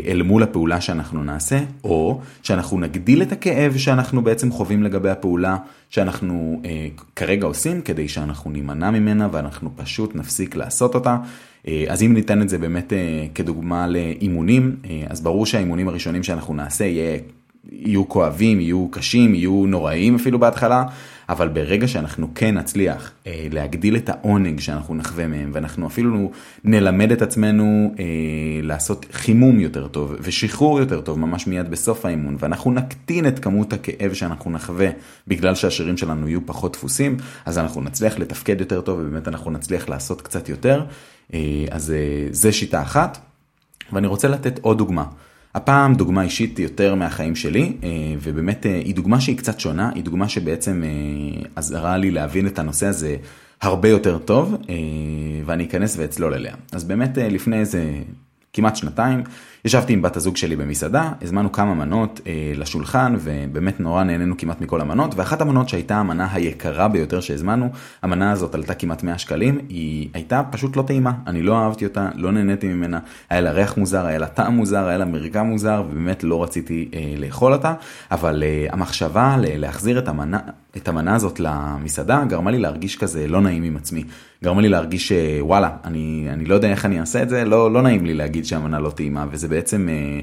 אל 0.06 0.22
מול 0.22 0.42
הפעולה 0.42 0.80
שאנחנו 0.80 1.24
נעשה, 1.24 1.60
או 1.84 2.20
שאנחנו 2.42 2.80
נגדיל 2.80 3.22
את 3.22 3.32
הכאב 3.32 3.76
שאנחנו 3.76 4.22
בעצם 4.22 4.50
חווים 4.50 4.82
לגבי 4.82 5.10
הפעולה 5.10 5.56
שאנחנו 5.90 6.60
אה, 6.64 6.88
כרגע 7.16 7.46
עושים, 7.46 7.80
כדי 7.80 8.08
שאנחנו 8.08 8.50
נימנע 8.50 8.90
ממנה 8.90 9.28
ואנחנו 9.32 9.70
פשוט 9.76 10.14
נפסיק 10.14 10.56
לעשות 10.56 10.94
אותה. 10.94 11.16
אה, 11.68 11.84
אז 11.88 12.02
אם 12.02 12.14
ניתן 12.14 12.42
את 12.42 12.48
זה 12.48 12.58
באמת 12.58 12.92
כדוגמה 13.34 13.86
לאימונים, 13.86 14.76
אז 15.08 15.20
ברור 15.20 15.46
שהאימונים 15.46 15.88
הראשונים 15.88 16.22
שאנחנו 16.22 16.54
נעשה 16.54 16.84
יהיה, 16.84 17.18
יהיו 17.72 18.08
כואבים, 18.08 18.60
יהיו 18.60 18.88
קשים, 18.90 19.34
יהיו 19.34 19.64
נוראים 19.66 20.14
אפילו 20.14 20.38
בהתחלה. 20.38 20.84
אבל 21.30 21.48
ברגע 21.48 21.88
שאנחנו 21.88 22.28
כן 22.34 22.58
נצליח 22.58 23.12
אה, 23.26 23.46
להגדיל 23.52 23.96
את 23.96 24.08
העונג 24.08 24.60
שאנחנו 24.60 24.94
נחווה 24.94 25.26
מהם, 25.26 25.50
ואנחנו 25.52 25.86
אפילו 25.86 26.30
נלמד 26.64 27.12
את 27.12 27.22
עצמנו 27.22 27.94
אה, 27.98 28.04
לעשות 28.62 29.06
חימום 29.12 29.60
יותר 29.60 29.88
טוב 29.88 30.14
ושחרור 30.20 30.80
יותר 30.80 31.00
טוב 31.00 31.18
ממש 31.18 31.46
מיד 31.46 31.70
בסוף 31.70 32.04
האימון, 32.04 32.36
ואנחנו 32.38 32.72
נקטין 32.72 33.26
את 33.26 33.38
כמות 33.38 33.72
הכאב 33.72 34.12
שאנחנו 34.12 34.50
נחווה 34.50 34.88
בגלל 35.28 35.54
שהשרירים 35.54 35.96
שלנו 35.96 36.28
יהיו 36.28 36.46
פחות 36.46 36.72
דפוסים, 36.72 37.16
אז 37.46 37.58
אנחנו 37.58 37.80
נצליח 37.80 38.18
לתפקד 38.18 38.60
יותר 38.60 38.80
טוב 38.80 38.98
ובאמת 38.98 39.28
אנחנו 39.28 39.50
נצליח 39.50 39.88
לעשות 39.88 40.22
קצת 40.22 40.48
יותר. 40.48 40.84
אה, 41.34 41.64
אז 41.70 41.90
אה, 41.90 42.26
זה 42.30 42.52
שיטה 42.52 42.82
אחת. 42.82 43.18
ואני 43.92 44.06
רוצה 44.06 44.28
לתת 44.28 44.58
עוד 44.62 44.78
דוגמה. 44.78 45.04
הפעם 45.54 45.94
דוגמה 45.94 46.22
אישית 46.22 46.58
יותר 46.58 46.94
מהחיים 46.94 47.36
שלי, 47.36 47.72
אה, 47.82 47.88
ובאמת 48.22 48.66
אה, 48.66 48.74
היא 48.74 48.94
דוגמה 48.94 49.20
שהיא 49.20 49.36
קצת 49.36 49.60
שונה, 49.60 49.90
היא 49.94 50.04
דוגמה 50.04 50.28
שבעצם 50.28 50.82
אה, 50.84 51.42
עזרה 51.56 51.96
לי 51.96 52.10
להבין 52.10 52.46
את 52.46 52.58
הנושא 52.58 52.86
הזה 52.86 53.16
הרבה 53.62 53.88
יותר 53.88 54.18
טוב, 54.18 54.56
ואני 55.46 55.64
אכנס 55.64 55.96
ואצלול 55.98 56.34
אליה. 56.34 56.54
אז 56.72 56.84
באמת 56.84 57.18
לפני 57.18 57.60
איזה 57.60 57.92
כמעט 58.52 58.76
שנתיים, 58.76 59.24
ישבתי 59.64 59.92
עם 59.92 60.02
בת 60.02 60.16
הזוג 60.16 60.36
שלי 60.36 60.56
במסעדה, 60.56 61.12
הזמנו 61.22 61.52
כמה 61.52 61.74
מנות 61.74 62.20
אה, 62.26 62.52
לשולחן, 62.56 63.16
ובאמת 63.20 63.80
נורא 63.80 64.04
נהנינו 64.04 64.36
כמעט 64.38 64.60
מכל 64.60 64.80
המנות, 64.80 65.14
ואחת 65.14 65.40
המנות 65.40 65.68
שהייתה 65.68 65.96
המנה 65.96 66.32
היקרה 66.32 66.88
ביותר 66.88 67.20
שהזמנו, 67.20 67.68
המנה 68.02 68.32
הזאת 68.32 68.54
עלתה 68.54 68.74
כמעט 68.74 69.02
100 69.02 69.18
שקלים, 69.18 69.58
היא 69.68 70.08
הייתה 70.14 70.42
פשוט 70.50 70.76
לא 70.76 70.82
טעימה, 70.82 71.12
אני 71.26 71.42
לא 71.42 71.58
אהבתי 71.58 71.84
אותה, 71.84 72.08
לא 72.14 72.32
נהניתי 72.32 72.68
ממנה, 72.68 72.98
היה 73.30 73.40
לה 73.40 73.50
ריח 73.50 73.76
מוזר, 73.76 74.06
היה 74.06 74.18
לה 74.18 74.26
טעם 74.26 74.56
מוזר, 74.56 74.86
היה 74.86 74.98
לה 74.98 75.04
מרקם 75.04 75.46
מוזר, 75.46 75.82
ובאמת 75.90 76.24
לא 76.24 76.42
רציתי 76.42 76.88
אה, 76.94 77.14
לאכול 77.16 77.52
אותה, 77.52 77.74
אבל 78.10 78.42
אה, 78.42 78.66
המחשבה 78.70 79.36
להחזיר 79.38 79.98
את 79.98 80.08
המנה, 80.08 80.38
את 80.76 80.88
המנה 80.88 81.14
הזאת 81.14 81.40
למסעדה 81.40 82.24
גרמה 82.28 82.50
לי 82.50 82.58
להרגיש 82.58 82.96
כזה 82.96 83.28
לא 83.28 83.40
נעים 83.40 83.62
עם 83.62 83.76
עצמי. 83.76 84.04
גרמה 84.44 84.60
לי 84.62 84.68
להרגיש 84.68 85.12
שוואלה, 85.12 85.70
אני, 85.84 86.26
אני 86.32 86.44
לא 86.44 86.54
יודע 86.54 86.68
איך 86.68 86.86
אני 86.86 87.00
אעשה 87.00 87.22
את 87.22 87.28
זה, 87.28 87.44
לא, 87.44 87.72
לא 87.72 87.82
נעים 87.82 88.06
לי 88.06 88.14
להגיד 88.14 88.44
שהמנה 88.44 88.80
לא 88.80 88.90
טעימה, 88.90 89.26
וזה 89.30 89.48
בעצם 89.48 89.88
אה, 89.88 90.20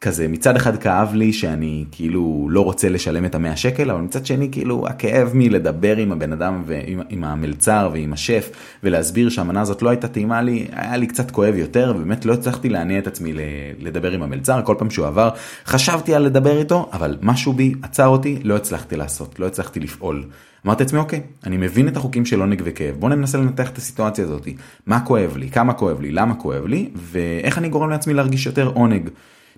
כזה, 0.00 0.28
מצד 0.28 0.56
אחד 0.56 0.76
כאב 0.76 1.14
לי 1.14 1.32
שאני 1.32 1.84
כאילו 1.92 2.48
לא 2.50 2.60
רוצה 2.60 2.88
לשלם 2.88 3.24
את 3.24 3.34
המאה 3.34 3.56
שקל, 3.56 3.90
אבל 3.90 4.00
מצד 4.00 4.26
שני 4.26 4.48
כאילו 4.52 4.86
הכאב 4.88 5.30
מלדבר 5.34 5.96
עם 5.96 6.12
הבן 6.12 6.32
אדם 6.32 6.62
ועם 6.66 7.00
עם 7.08 7.24
המלצר 7.24 7.90
ועם 7.92 8.12
השף 8.12 8.50
ולהסביר 8.82 9.28
שהמנה 9.28 9.60
הזאת 9.60 9.82
לא 9.82 9.90
הייתה 9.90 10.08
טעימה 10.08 10.42
לי, 10.42 10.66
היה 10.72 10.96
לי 10.96 11.06
קצת 11.06 11.30
כואב 11.30 11.54
יותר, 11.54 11.92
ובאמת 11.96 12.24
לא 12.24 12.32
הצלחתי 12.32 12.68
להניע 12.68 12.98
את 12.98 13.06
עצמי 13.06 13.32
לדבר 13.78 14.10
עם 14.10 14.22
המלצר, 14.22 14.62
כל 14.62 14.74
פעם 14.78 14.90
שהוא 14.90 15.06
עבר 15.06 15.30
חשבתי 15.66 16.14
על 16.14 16.22
לדבר 16.22 16.58
איתו, 16.58 16.88
אבל 16.92 17.16
משהו 17.22 17.52
בי 17.52 17.74
עצר 17.82 18.06
אותי, 18.06 18.38
לא 18.44 18.56
הצלחתי 18.56 18.96
לעשות, 18.96 19.40
לא 19.40 19.46
הצלחתי 19.46 19.80
לפעול. 19.80 20.24
אמרתי 20.66 20.82
לעצמי, 20.82 20.98
אוקיי, 20.98 21.20
אני 21.44 21.56
מבין 21.56 21.88
את 21.88 21.96
החוקים 21.96 22.24
של 22.24 22.40
עונג 22.40 22.62
וכאב, 22.64 22.94
בוא 22.98 23.08
ננסה 23.08 23.38
לנתח 23.38 23.70
את 23.70 23.78
הסיטואציה 23.78 24.24
הזאת. 24.24 24.48
מה 24.86 25.00
כואב 25.00 25.36
לי, 25.36 25.50
כמה 25.50 25.72
כואב 25.72 26.00
לי, 26.00 26.12
למה 26.12 26.34
כואב 26.34 26.66
לי, 26.66 26.88
ואיך 26.94 27.58
אני 27.58 27.68
גורם 27.68 27.90
לעצמי 27.90 28.14
להרגיש 28.14 28.46
יותר 28.46 28.66
עונג. 28.66 29.08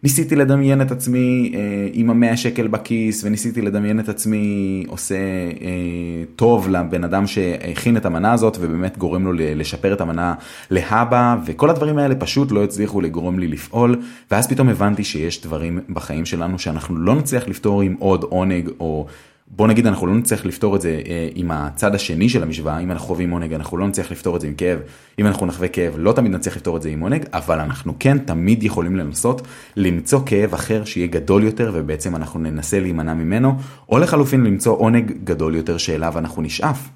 ניסיתי 0.02 0.36
לדמיין 0.36 0.82
את 0.82 0.90
עצמי 0.90 1.52
אה, 1.54 1.88
עם 1.92 2.10
המאה 2.10 2.36
שקל 2.36 2.66
בכיס, 2.66 3.24
וניסיתי 3.24 3.62
לדמיין 3.62 4.00
את 4.00 4.08
עצמי 4.08 4.84
עושה 4.88 5.16
אה, 5.60 6.24
טוב 6.36 6.68
לבן 6.68 7.04
אדם 7.04 7.26
שהכין 7.26 7.96
את 7.96 8.06
המנה 8.06 8.32
הזאת, 8.32 8.56
ובאמת 8.60 8.98
גורם 8.98 9.24
לו 9.24 9.32
לשפר 9.32 9.92
את 9.92 10.00
המנה 10.00 10.34
להבא, 10.70 11.36
וכל 11.46 11.70
הדברים 11.70 11.98
האלה 11.98 12.14
פשוט 12.14 12.52
לא 12.52 12.64
הצליחו 12.64 13.00
לגרום 13.00 13.38
לי 13.38 13.46
לפעול, 13.46 14.00
ואז 14.30 14.48
פתאום 14.48 14.68
הבנתי 14.68 15.04
שיש 15.04 15.42
דברים 15.42 15.80
בחיים 15.88 16.24
שלנו 16.24 16.58
שאנחנו 16.58 16.96
לא 16.96 17.14
נצליח 17.14 17.48
לפתור 17.48 17.82
עם 17.82 17.94
עוד 17.98 18.22
עונג 18.22 18.70
או 18.80 19.06
בוא 19.50 19.67
נגיד 19.69 19.87
אנחנו 19.87 20.07
לא 20.07 20.14
נצטרך 20.14 20.47
לפתור 20.47 20.76
את 20.76 20.81
זה 20.81 21.00
אה, 21.09 21.28
עם 21.35 21.50
הצד 21.50 21.95
השני 21.95 22.28
של 22.28 22.43
המשוואה, 22.43 22.78
אם 22.78 22.90
אנחנו 22.90 23.07
חווים 23.07 23.31
עונג 23.31 23.52
אנחנו 23.52 23.76
לא 23.76 23.88
נצטרך 23.88 24.11
לפתור 24.11 24.37
את 24.37 24.40
זה 24.40 24.47
עם 24.47 24.55
כאב, 24.55 24.78
אם 25.19 25.26
אנחנו 25.26 25.47
נחווה 25.47 25.69
כאב 25.69 25.95
לא 25.97 26.12
תמיד 26.12 26.33
נצליח 26.33 26.57
לפתור 26.57 26.76
את 26.76 26.83
זה 26.83 26.88
עם 26.88 27.00
עונג, 27.00 27.25
אבל 27.33 27.61
אנחנו 27.61 27.95
כן 27.99 28.19
תמיד 28.19 28.62
יכולים 28.62 28.97
לנסות 28.97 29.43
למצוא 29.76 30.21
כאב 30.26 30.55
אחר 30.55 30.85
שיהיה 30.85 31.07
גדול 31.07 31.45
יותר 31.45 31.71
ובעצם 31.75 32.17
אנחנו 32.17 32.40
ננסה 32.40 32.81
להימנע 32.81 33.14
ממנו, 33.14 33.57
או 33.88 33.99
לחלופין 33.99 34.45
למצוא 34.45 34.76
עונג 34.76 35.12
גדול 35.25 35.55
יותר 35.55 35.78
שאליו 35.78 36.19
אנחנו 36.19 36.43
נשאף. 36.43 36.88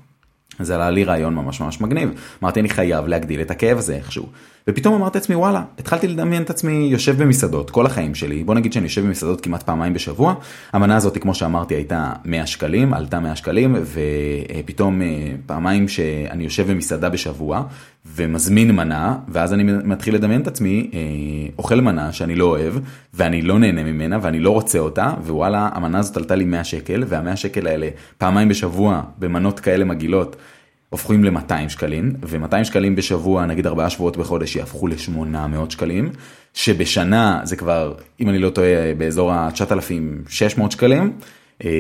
זה 0.61 0.75
עלה 0.75 0.91
לי 0.91 1.05
רעיון 1.05 1.35
ממש 1.35 1.61
ממש 1.61 1.81
מגניב. 1.81 2.11
אמרתי 2.43 2.61
אני 2.61 2.69
חייב 2.69 3.07
להגדיל 3.07 3.41
את 3.41 3.51
הכאב 3.51 3.79
הזה 3.79 3.95
איכשהו. 3.95 4.27
ופתאום 4.69 4.95
אמרתי 4.95 5.19
לעצמי 5.19 5.35
וואלה, 5.37 5.63
התחלתי 5.79 6.09
לדמיין 6.09 6.43
את 6.43 6.51
עצמי 6.51 6.73
יושב 6.73 7.23
במסעדות 7.23 7.71
כל 7.71 7.87
החיים 7.87 8.15
שלי, 8.15 8.45
בוא 8.45 8.55
נגיד 8.55 8.73
שאני 8.73 8.85
יושב 8.85 9.05
במסעדות 9.05 9.41
כמעט 9.41 9.63
פעמיים 9.63 9.95
בשבוע, 9.95 10.35
המנה 10.73 10.97
הזאת 10.97 11.19
כמו 11.19 11.35
שאמרתי 11.35 11.75
הייתה 11.75 12.13
100 12.25 12.47
שקלים, 12.47 12.95
עלתה 12.95 13.21
100 13.21 13.37
שקלים, 13.37 13.77
ופתאום 14.65 15.03
אה, 15.03 15.07
פעמיים 15.47 15.89
שאני 15.89 16.45
יושב 16.45 16.71
במסעדה 16.71 17.09
בשבוע 17.09 17.63
ומזמין 18.07 18.71
מנה, 18.71 19.17
ואז 19.29 19.53
אני 19.53 19.63
מתחיל 19.63 20.15
לדמיין 20.15 20.41
את 20.41 20.47
עצמי 20.47 20.91
אה, 20.95 20.99
אוכל 21.59 21.81
מנה 21.81 22.13
שאני 22.13 22.35
לא 22.35 22.45
אוהב, 22.45 22.75
ואני 23.15 23.43
לא 23.43 23.59
נהנה 23.59 23.83
ממנה 23.85 24.19
ואני 24.23 24.41
לא 24.41 24.51
רוצה 24.51 24.79
אותה, 24.79 25.13
ווואלה 25.27 25.69
המנה 25.73 25.99
הזאת 25.99 26.17
עלתה 26.17 26.35
לי 26.35 26.45
100 26.45 26.65
שקל, 26.65 27.05
וה-100 27.07 27.37
שקל 27.37 27.67
האלה 27.67 27.89
פעמיים 28.19 28.49
בשבוע 28.49 29.03
במנות 29.19 29.61
כאלה 29.61 29.85
מגעילות. 29.85 30.37
הופכים 30.93 31.25
ל-200 31.25 31.69
שקלים, 31.69 32.13
ו-200 32.23 32.65
שקלים 32.65 32.97
בשבוע, 32.97 33.47
נגיד 33.47 33.67
4 33.67 33.91
שבועות 33.91 34.17
בחודש, 34.17 34.57
יהפכו 34.57 34.87
ל-800 34.87 35.71
שקלים, 35.71 36.11
שבשנה 36.55 37.41
זה 37.45 37.57
כבר, 37.57 37.95
אם 38.21 38.29
אני 38.29 38.39
לא 38.39 38.51
טועה, 38.51 38.95
באזור 38.99 39.33
ה-9,600 39.33 40.71
שקלים. 40.71 41.13
אה, 41.65 41.71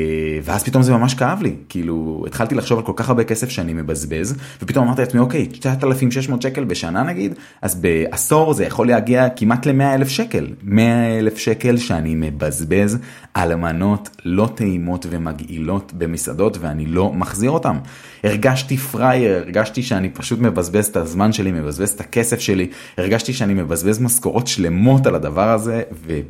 ואז 0.42 0.64
פתאום 0.64 0.82
זה 0.82 0.92
ממש 0.92 1.14
כאב 1.14 1.42
לי, 1.42 1.54
כאילו 1.68 2.24
התחלתי 2.26 2.54
לחשוב 2.54 2.78
על 2.78 2.84
כל 2.84 2.92
כך 2.96 3.08
הרבה 3.08 3.24
כסף 3.24 3.48
שאני 3.48 3.72
מבזבז, 3.72 4.34
ופתאום 4.62 4.86
אמרתי 4.86 5.02
לעצמי 5.02 5.20
אוקיי, 5.20 5.46
9,600 5.46 6.42
שקל 6.42 6.64
בשנה 6.64 7.02
נגיד, 7.02 7.34
אז 7.62 7.74
בעשור 7.74 8.54
זה 8.54 8.64
יכול 8.64 8.86
להגיע 8.86 9.28
כמעט 9.28 9.66
ל-100 9.66 9.94
אלף 9.94 10.08
שקל, 10.08 10.46
100 10.62 11.18
אלף 11.18 11.38
שקל 11.38 11.76
שאני 11.76 12.14
מבזבז 12.14 12.98
על 13.34 13.54
מנות 13.54 14.08
לא 14.24 14.48
טעימות 14.54 15.06
ומגעילות 15.10 15.92
במסעדות 15.98 16.58
ואני 16.60 16.86
לא 16.86 17.12
מחזיר 17.12 17.50
אותם. 17.50 17.78
הרגשתי 18.24 18.76
פראייר, 18.76 19.36
הרגשתי 19.36 19.82
שאני 19.82 20.10
פשוט 20.10 20.40
מבזבז 20.40 20.86
את 20.86 20.96
הזמן 20.96 21.32
שלי, 21.32 21.52
מבזבז 21.52 21.90
את 21.90 22.00
הכסף 22.00 22.40
שלי, 22.40 22.68
הרגשתי 22.98 23.32
שאני 23.32 23.54
מבזבז 23.54 24.00
משכורות 24.00 24.46
שלמות 24.46 25.06
על 25.06 25.14
הדבר 25.14 25.48
הזה, 25.48 25.82
ו... 26.06 26.20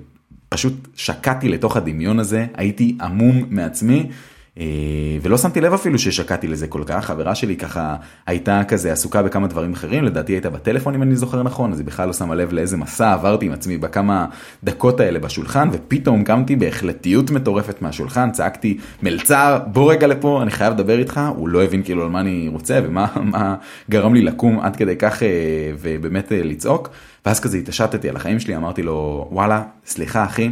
פשוט 0.53 0.89
שקעתי 0.97 1.49
לתוך 1.49 1.77
הדמיון 1.77 2.19
הזה, 2.19 2.47
הייתי 2.55 2.97
עמום 3.01 3.45
מעצמי. 3.51 4.07
אה, 4.59 4.65
ולא 5.23 5.39
שמתי 5.39 5.61
לב 5.61 5.73
אפילו 5.73 5.99
ששקעתי 5.99 6.49
לזה 6.49 6.67
כל 6.67 6.83
כך, 6.87 7.05
חברה 7.05 7.35
שלי 7.35 7.57
ככה 7.57 7.97
הייתה 8.27 8.63
כזה 8.69 8.93
עסוקה 8.93 9.23
בכמה 9.23 9.47
דברים 9.47 9.73
אחרים, 9.73 10.05
לדעתי 10.05 10.33
הייתה 10.33 10.51
בטלפון 10.51 10.95
אם 10.95 11.03
אני 11.03 11.17
זוכר 11.17 11.43
נכון, 11.43 11.73
אז 11.73 11.79
היא 11.79 11.87
בכלל 11.87 12.07
לא 12.07 12.13
שמה 12.13 12.35
לב 12.35 12.53
לאיזה 12.53 12.77
מסע 12.77 13.13
עברתי 13.13 13.47
עם 13.47 13.53
עצמי 13.53 13.79
בכמה 13.79 14.27
דקות 14.65 15.01
האלה 15.01 15.19
בשולחן, 15.19 15.69
ופתאום 15.73 16.25
קמתי 16.25 16.57
בהחלטיות 16.57 17.31
מטורפת 17.31 17.83
מהשולחן, 17.83 18.31
צעקתי 18.31 18.79
מלצר 19.03 19.59
בוא 19.67 19.93
רגע 19.93 20.07
לפה, 20.07 20.43
אני 20.43 20.51
חייב 20.51 20.75
לדבר 20.75 20.99
איתך, 20.99 21.21
הוא 21.37 21.49
לא 21.49 21.65
הבין 21.65 21.83
כאילו 21.83 22.03
על 22.03 22.09
מה 22.09 22.21
אני 22.21 22.49
רוצה 22.53 22.81
ומה 22.85 23.57
גרם 23.91 24.15
לי 24.15 24.23
לקום 24.23 24.61
עד 24.61 24.77
כדי 24.77 24.97
כך 24.97 25.23
אה, 25.23 25.29
ובאמת 25.81 26.33
אה, 26.33 26.43
לצעוק. 26.43 26.89
ואז 27.27 27.41
כזה 27.41 27.59
התעשתתי 27.59 28.09
על 28.09 28.17
החיים 28.17 28.41
שלי, 28.41 28.57
אמרתי 28.57 28.83
לו, 28.83 29.29
וואלה, 29.33 29.63
סליחה 29.87 30.25
אחי, 30.25 30.51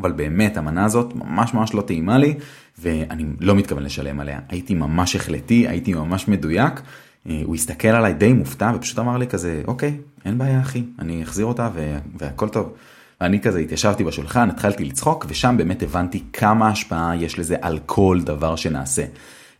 אבל 0.00 0.12
באמת 0.12 0.56
המנה 0.56 0.84
הזאת 0.84 1.14
ממש 1.14 1.54
ממש 1.54 1.74
לא 1.74 1.80
טעימה 1.80 2.18
לי, 2.18 2.34
ואני 2.78 3.24
לא 3.40 3.54
מתכוון 3.54 3.82
לשלם 3.82 4.20
עליה. 4.20 4.38
הייתי 4.48 4.74
ממש 4.74 5.16
החלטי, 5.16 5.68
הייתי 5.68 5.94
ממש 5.94 6.28
מדויק. 6.28 6.80
אה, 7.28 7.40
הוא 7.44 7.54
הסתכל 7.54 7.88
עליי 7.88 8.14
די 8.14 8.32
מופתע 8.32 8.72
ופשוט 8.74 8.98
אמר 8.98 9.16
לי 9.16 9.26
כזה, 9.26 9.62
אוקיי, 9.66 9.96
אין 10.24 10.38
בעיה 10.38 10.60
אחי, 10.60 10.82
אני 10.98 11.22
אחזיר 11.22 11.46
אותה 11.46 11.70
והכל 12.18 12.48
טוב. 12.48 12.72
ואני 13.20 13.40
כזה 13.40 13.58
התיישבתי 13.58 14.04
בשולחן, 14.04 14.50
התחלתי 14.50 14.84
לצחוק, 14.84 15.26
ושם 15.28 15.54
באמת 15.58 15.82
הבנתי 15.82 16.22
כמה 16.32 16.68
השפעה 16.68 17.16
יש 17.16 17.38
לזה 17.38 17.56
על 17.60 17.78
כל 17.86 18.20
דבר 18.24 18.56
שנעשה. 18.56 19.04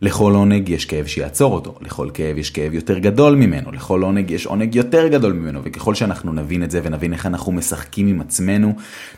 לכל 0.01 0.35
עונג 0.35 0.69
יש 0.69 0.85
כאב 0.85 1.05
שיעצור 1.05 1.53
אותו, 1.53 1.75
לכל 1.81 2.09
כאב 2.13 2.37
יש 2.37 2.49
כאב 2.49 2.73
יותר 2.73 2.99
גדול 2.99 3.35
ממנו, 3.35 3.71
לכל 3.71 4.03
עונג 4.03 4.31
יש 4.31 4.45
עונג 4.45 4.75
יותר 4.75 5.07
גדול 5.07 5.33
ממנו, 5.33 5.61
וככל 5.63 5.95
שאנחנו 5.95 6.33
נבין 6.33 6.63
את 6.63 6.71
זה 6.71 6.79
ונבין 6.83 7.13
איך 7.13 7.25
אנחנו 7.25 7.51
משחקים 7.51 8.07
עם 8.07 8.21
עצמנו, 8.21 8.73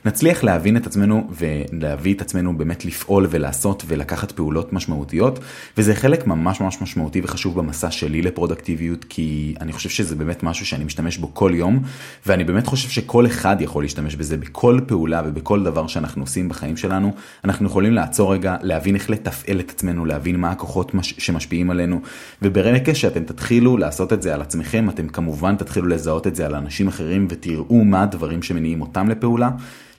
נצליח 0.06 0.44
להבין 0.44 0.78
את 0.78 0.88
עצמנו 0.88 1.28
ולהביא 1.32 2.14
את 2.14 2.22
עצמנו 2.22 2.58
באמת 2.58 2.86
לפעול 2.86 3.28
ולעשות 3.30 3.84
ולקחת 3.88 4.32
פעולות 4.32 4.74
משמעותיות, 4.74 5.40
וזה 5.78 5.96
חלק 5.96 6.28
ממש 6.28 6.62
ממש 6.62 6.82
משמעותי 6.82 7.22
וחשוב 7.24 7.60
במסע 7.60 7.92
שלי 7.92 8.22
לפרודקטיביות, 8.22 9.06
כי 9.10 9.56
אני 9.62 9.74
חושב 9.74 9.90
שזה 9.90 10.16
באמת 10.16 10.44
משהו 10.44 10.66
שאני 10.66 10.84
משתמש 10.84 11.18
בו 11.18 11.34
כל 11.34 11.52
יום, 11.56 11.80
ואני 12.26 12.44
באמת 12.44 12.68
חושב 12.68 12.90
שכל 12.90 13.26
אחד 13.26 13.62
יכול 13.62 13.84
להשתמש 13.84 14.16
בזה 14.16 14.38
בכל 14.38 14.80
פעולה 14.88 15.22
ובכל 15.26 15.64
דבר 15.64 15.88
שאנחנו 15.88 16.24
עושים 16.24 16.50
בחיים 16.50 16.78
שלנו, 16.78 17.14
אנחנו 17.44 17.68
יכולים 17.68 17.94
לעצור 17.94 18.34
רגע, 18.34 18.56
להבין 18.62 18.96
איך 18.96 19.10
לתפעל 19.10 19.60
את 19.60 19.70
עצמנו, 19.70 20.06
להבין 20.06 20.36
מה 20.36 20.52
הכוחות 20.52 20.71
שמשפיעים 21.02 21.70
עלינו, 21.70 22.02
וברגע 22.42 22.96
שאתם 22.96 23.24
תתחילו 23.24 23.78
לעשות 23.78 24.14
את 24.14 24.22
זה 24.22 24.34
על 24.34 24.42
עצמכם, 24.42 24.90
אתם 24.90 25.08
כמובן 25.08 25.56
תתחילו 25.56 25.88
לזהות 25.88 26.28
את 26.28 26.36
זה 26.36 26.46
על 26.46 26.56
אנשים 26.56 26.88
אחרים 26.88 27.28
ותראו 27.30 27.84
מה 27.84 28.04
הדברים 28.04 28.44
שמניעים 28.44 28.82
אותם 28.82 29.10
לפעולה. 29.10 29.50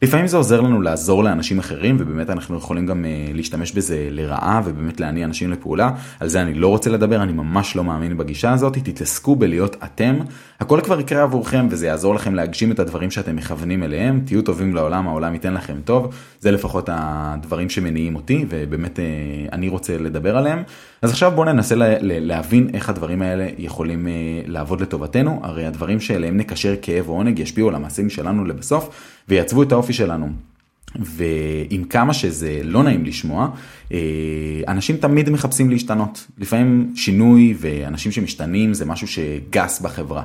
לפעמים 0.02 0.26
זה 0.26 0.36
עוזר 0.36 0.60
לנו 0.60 0.82
לעזור 0.82 1.24
לאנשים 1.24 1.58
אחרים 1.58 1.96
ובאמת 1.98 2.30
אנחנו 2.30 2.56
יכולים 2.56 2.86
גם 2.86 3.04
uh, 3.04 3.36
להשתמש 3.36 3.72
בזה 3.72 4.08
לרעה 4.10 4.60
ובאמת 4.64 5.00
להניע 5.00 5.26
אנשים 5.26 5.50
לפעולה. 5.50 5.90
על 6.20 6.28
זה 6.28 6.42
אני 6.42 6.54
לא 6.54 6.68
רוצה 6.68 6.90
לדבר, 6.90 7.22
אני 7.22 7.32
ממש 7.32 7.76
לא 7.76 7.84
מאמין 7.84 8.16
בגישה 8.16 8.52
הזאת, 8.52 8.78
תתעסקו 8.78 9.36
בלהיות 9.36 9.76
אתם, 9.84 10.18
הכל 10.60 10.80
כבר 10.84 11.00
יקרה 11.00 11.22
עבורכם 11.22 11.66
וזה 11.70 11.86
יעזור 11.86 12.14
לכם 12.14 12.34
להגשים 12.34 12.72
את 12.72 12.78
הדברים 12.78 13.10
שאתם 13.10 13.36
מכוונים 13.36 13.82
אליהם, 13.82 14.20
תהיו 14.24 14.42
טובים 14.42 14.74
לעולם, 14.74 15.08
העולם 15.08 15.34
ייתן 15.34 15.54
לכם 15.54 15.76
טוב, 15.84 16.14
זה 16.40 16.50
לפחות 16.50 16.88
הדברים 16.92 17.70
שמניעים 17.70 18.16
אותי 18.16 18.44
ובאמת 18.48 18.98
uh, 18.98 19.52
אני 19.52 19.68
רוצה 19.68 19.98
לדבר 19.98 20.36
עליהם. 20.36 20.62
אז 21.02 21.10
עכשיו 21.10 21.32
בואו 21.34 21.52
ננסה 21.52 21.74
לה, 21.74 21.94
להבין 22.00 22.70
איך 22.74 22.88
הדברים 22.88 23.22
האלה 23.22 23.46
יכולים 23.58 24.06
uh, 24.06 24.50
לעבוד 24.50 24.80
לטובתנו, 24.80 25.40
הרי 25.42 25.66
הדברים 25.66 26.00
שאליהם 26.00 26.36
נקשר 26.36 26.74
כאב 26.82 27.08
או 27.08 27.14
עונג 27.14 27.38
ישפיעו 27.38 27.68
על 27.68 27.74
המעשים 27.74 28.10
שלנו 28.10 28.44
לבסוף 28.44 28.90
ויעצבו 29.28 29.62
את 29.62 29.72
האופי 29.72 29.92
שלנו. 29.92 30.28
ועם 30.98 31.84
כמה 31.84 32.14
שזה 32.14 32.60
לא 32.64 32.82
נעים 32.82 33.04
לשמוע, 33.04 33.48
אה, 33.92 33.98
אנשים 34.68 34.96
תמיד 34.96 35.30
מחפשים 35.30 35.70
להשתנות. 35.70 36.26
לפעמים 36.38 36.92
שינוי 36.96 37.54
ואנשים 37.58 38.12
שמשתנים 38.12 38.74
זה 38.74 38.84
משהו 38.84 39.06
שגס 39.06 39.80
בחברה. 39.80 40.22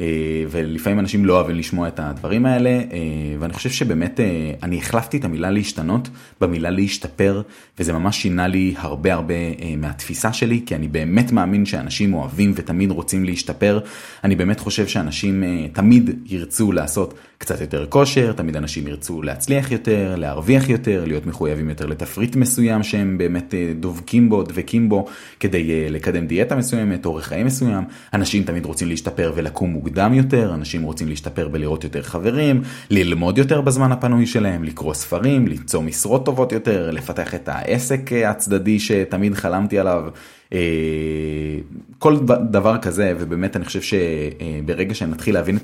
אה, 0.00 0.44
ולפעמים 0.50 0.98
אנשים 0.98 1.24
לא 1.24 1.34
אוהבים 1.34 1.56
לשמוע 1.56 1.88
את 1.88 2.00
הדברים 2.00 2.46
האלה, 2.46 2.70
אה, 2.70 2.98
ואני 3.38 3.52
חושב 3.52 3.70
שבאמת 3.70 4.20
אני 4.62 4.78
החלפתי 4.78 5.16
את 5.16 5.24
המילה 5.24 5.50
להשתנות 5.50 6.08
במילה 6.40 6.70
להשתפר, 6.70 7.42
וזה 7.78 7.92
ממש 7.92 8.22
שינה 8.22 8.48
לי 8.48 8.74
הרבה 8.78 9.14
הרבה 9.14 9.34
מהתפיסה 9.76 10.32
שלי, 10.32 10.62
כי 10.66 10.74
אני 10.74 10.88
באמת 10.88 11.32
מאמין 11.32 11.66
שאנשים 11.66 12.14
אוהבים 12.14 12.52
ותמיד 12.54 12.90
רוצים 12.90 13.24
להשתפר. 13.24 13.80
אני 14.24 14.36
באמת 14.36 14.60
חושב 14.60 14.86
שאנשים 14.86 15.44
תמיד 15.72 16.10
ירצו 16.26 16.72
לעשות 16.72 17.14
קצת 17.42 17.60
יותר 17.60 17.86
כושר, 17.88 18.32
תמיד 18.32 18.56
אנשים 18.56 18.86
ירצו 18.86 19.22
להצליח 19.22 19.70
יותר, 19.70 20.14
להרוויח 20.16 20.68
יותר, 20.68 21.04
להיות 21.06 21.26
מחויבים 21.26 21.68
יותר 21.68 21.86
לתפריט 21.86 22.36
מסוים 22.36 22.82
שהם 22.82 23.18
באמת 23.18 23.54
דובקים 23.80 24.28
בו, 24.28 24.42
דבקים 24.42 24.88
בו, 24.88 25.06
כדי 25.40 25.90
לקדם 25.90 26.26
דיאטה 26.26 26.56
מסוימת, 26.56 27.06
אורח 27.06 27.24
חיים 27.24 27.46
מסוים. 27.46 27.84
אנשים 28.14 28.42
תמיד 28.42 28.66
רוצים 28.66 28.88
להשתפר 28.88 29.32
ולקום 29.36 29.70
מוקדם. 29.70 30.14
יותר, 30.14 30.54
אנשים 30.54 30.82
רוצים 30.82 31.08
להשתפר 31.08 31.48
בלראות 31.48 31.84
יותר 31.84 32.02
חברים, 32.02 32.62
ללמוד 32.90 33.38
יותר 33.38 33.60
בזמן 33.60 33.92
הפנוי 33.92 34.26
שלהם, 34.26 34.64
לקרוא 34.64 34.94
ספרים, 34.94 35.48
ליצור 35.48 35.82
משרות 35.82 36.24
טובות 36.24 36.52
יותר, 36.52 36.90
לפתח 36.90 37.34
את 37.34 37.48
העסק 37.48 38.10
הצדדי 38.26 38.80
שתמיד 38.80 39.34
חלמתי 39.34 39.78
עליו. 39.78 40.04
אה, 40.52 41.58
כל 41.98 42.18
דבר 42.50 42.78
כזה 42.78 43.12
ובאמת 43.18 43.56
אני 43.56 43.64
חושב 43.64 43.80
שברגע 43.82 44.94
שנתחיל 44.94 45.34
להבין 45.34 45.58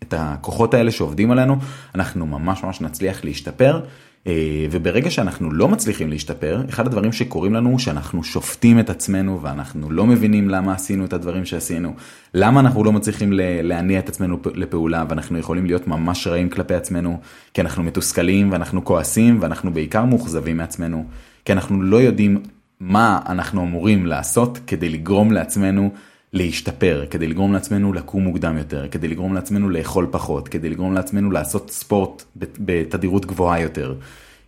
את 0.00 0.14
הכוחות 0.16 0.74
האלה 0.74 0.90
שעובדים 0.96 1.30
עלינו 1.30 1.56
אנחנו 1.94 2.26
ממש 2.26 2.64
ממש 2.64 2.80
נצליח 2.80 3.24
להשתפר 3.24 3.80
אה, 4.26 4.66
וברגע 4.70 5.10
שאנחנו 5.10 5.52
לא 5.52 5.68
מצליחים 5.68 6.10
להשתפר, 6.10 6.62
אחד 6.68 6.86
הדברים 6.86 7.12
שקורים 7.12 7.54
לנו 7.54 7.70
הוא 7.70 7.78
שאנחנו 7.78 8.24
שופטים 8.24 8.80
את 8.80 8.90
עצמנו 8.90 9.42
ואנחנו 9.42 9.90
לא 9.90 10.06
מבינים 10.06 10.48
למה 10.48 10.72
עשינו 10.72 11.04
את 11.04 11.12
הדברים 11.12 11.44
שעשינו, 11.44 11.94
למה 12.34 12.60
אנחנו 12.60 12.84
לא 12.84 12.92
מצליחים 12.92 13.32
להניע 13.62 13.98
את 13.98 14.08
עצמנו 14.08 14.38
לפעולה 14.54 15.04
ואנחנו 15.08 15.38
יכולים 15.38 15.66
להיות 15.66 15.86
ממש 15.86 16.26
רעים 16.26 16.48
כלפי 16.48 16.74
עצמנו, 16.74 17.20
כי 17.54 17.60
אנחנו 17.60 17.82
מתוסכלים 17.82 18.52
ואנחנו 18.52 18.84
כועסים 18.84 19.38
ואנחנו 19.40 19.72
בעיקר 19.72 20.04
מאוכזבים 20.04 20.56
מעצמנו, 20.56 21.04
כי 21.44 21.52
אנחנו 21.52 21.82
לא 21.82 21.96
יודעים 21.96 22.42
מה 22.80 23.20
אנחנו 23.26 23.62
אמורים 23.62 24.06
לעשות 24.06 24.58
כדי 24.66 24.88
לגרום 24.88 25.32
לעצמנו 25.32 25.90
להשתפר, 26.34 27.04
כדי 27.10 27.26
לגרום 27.26 27.52
לעצמנו 27.52 27.92
לקום 27.92 28.22
מוקדם 28.22 28.58
יותר, 28.58 28.88
כדי 28.88 29.08
לגרום 29.08 29.34
לעצמנו 29.34 29.68
לאכול 29.68 30.08
פחות, 30.10 30.48
כדי 30.48 30.70
לגרום 30.70 30.92
לעצמנו 30.92 31.30
לעשות 31.30 31.70
ספורט 31.70 32.22
בתדירות 32.36 33.26
גבוהה 33.26 33.60
יותר. 33.60 33.94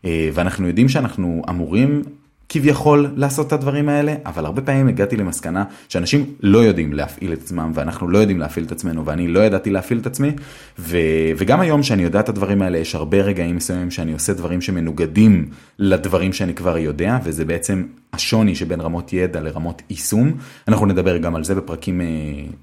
אה, 0.04 0.30
ואנחנו 0.34 0.66
יודעים 0.66 0.88
שאנחנו 0.88 1.42
אמורים 1.48 2.02
כביכול 2.48 3.12
לעשות 3.16 3.46
את 3.46 3.52
הדברים 3.52 3.88
האלה, 3.88 4.14
אבל 4.26 4.44
הרבה 4.44 4.62
פעמים 4.62 4.88
הגעתי 4.88 5.16
למסקנה 5.16 5.64
שאנשים 5.88 6.34
לא 6.40 6.58
יודעים 6.58 6.92
להפעיל 6.92 7.32
את 7.32 7.38
עצמם, 7.42 7.72
ואנחנו 7.74 8.08
לא 8.08 8.18
יודעים 8.18 8.38
להפעיל 8.38 8.64
את 8.64 8.72
עצמנו, 8.72 9.06
ואני 9.06 9.28
לא 9.28 9.40
ידעתי 9.40 9.70
להפעיל 9.70 9.98
את 9.98 10.06
עצמי, 10.06 10.30
ו... 10.78 10.98
וגם 11.36 11.60
היום 11.60 11.82
שאני 11.82 12.02
יודע 12.02 12.20
את 12.20 12.28
הדברים 12.28 12.62
האלה, 12.62 12.78
יש 12.78 12.94
הרבה 12.94 13.22
רגעים 13.22 13.56
מסוימים 13.56 13.90
שאני 13.90 14.12
עושה 14.12 14.32
דברים 14.32 14.60
שמנוגדים 14.60 15.48
לדברים 15.78 16.32
שאני 16.32 16.54
כבר 16.54 16.78
יודע, 16.78 17.18
וזה 17.24 17.44
בעצם 17.44 17.82
השוני 18.12 18.54
שבין 18.54 18.80
רמות 18.80 19.12
ידע 19.12 19.40
לרמות 19.40 19.82
יישום. 19.90 20.32
אנחנו 20.68 20.86
נדבר 20.86 21.16
גם 21.16 21.34
על 21.34 21.44
זה 21.44 21.54
בפרקים 21.54 22.00
אה, 22.00 22.06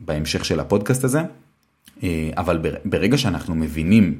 בהמשך 0.01 0.45
של 0.45 0.59
הפודקאסט 0.59 1.03
הזה, 1.03 1.21
אה, 2.03 2.29
אבל 2.37 2.59
ברגע 2.85 3.17
שאנחנו 3.17 3.55
מבינים 3.55 4.15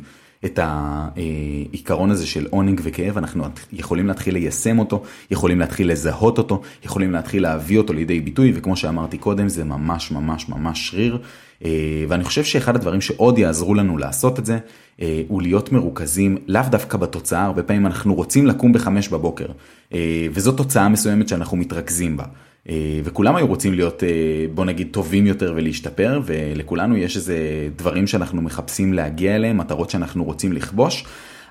את 0.46 0.60
העיקרון 0.62 2.12
הזה 2.12 2.28
של 2.28 2.48
עונג 2.50 2.82
וכאב, 2.84 3.18
אנחנו 3.18 3.44
יכולים 3.74 4.08
להתחיל 4.08 4.34
ליישם 4.34 4.80
אותו, 4.80 5.04
יכולים 5.32 5.60
להתחיל 5.60 5.92
לזהות 5.92 6.38
אותו, 6.38 6.62
יכולים 6.86 7.12
להתחיל 7.12 7.44
להביא 7.44 7.78
אותו 7.78 7.94
לידי 7.94 8.20
ביטוי, 8.20 8.52
וכמו 8.56 8.76
שאמרתי 8.76 9.18
קודם, 9.18 9.50
זה 9.50 9.64
ממש 9.64 10.12
ממש 10.12 10.50
ממש 10.50 10.90
שריר. 10.90 11.18
אה, 11.66 12.06
ואני 12.08 12.24
חושב 12.24 12.44
שאחד 12.44 12.76
הדברים 12.76 13.02
שעוד 13.02 13.38
יעזרו 13.38 13.76
לנו 13.76 13.98
לעשות 13.98 14.40
את 14.40 14.46
זה, 14.46 14.58
אה, 15.02 15.24
הוא 15.28 15.42
להיות 15.42 15.72
מרוכזים 15.72 16.38
לאו 16.48 16.62
דווקא 16.72 16.98
בתוצאה, 16.98 17.46
הרבה 17.46 17.64
פעמים 17.64 17.86
אנחנו 17.86 18.14
רוצים 18.14 18.48
לקום 18.48 18.74
בחמש 18.74 19.08
בבוקר, 19.10 19.48
אה, 19.94 20.28
וזו 20.32 20.52
תוצאה 20.52 20.90
מסוימת 20.90 21.28
שאנחנו 21.28 21.58
מתרכזים 21.58 22.18
בה. 22.18 22.26
אה, 22.70 23.00
וכולם 23.04 23.36
היו 23.36 23.48
רוצים 23.48 23.74
להיות, 23.74 24.04
אה, 24.04 24.10
בוא 24.54 24.66
נגיד, 24.66 24.88
טובים 24.92 25.26
יותר 25.26 25.54
ולהשתפר, 25.56 26.22
ולכולנו 26.26 26.98
יש 26.98 27.18
איזה 27.18 27.38
דברים 27.76 28.08
שאנחנו 28.08 28.42
מחפשים 28.42 28.94
להגיע 28.94 29.36
אליהם, 29.36 29.58
מטרות 29.58 29.90
שאנחנו 29.90 30.24
רוצים 30.24 30.54
לכבוש, 30.54 31.06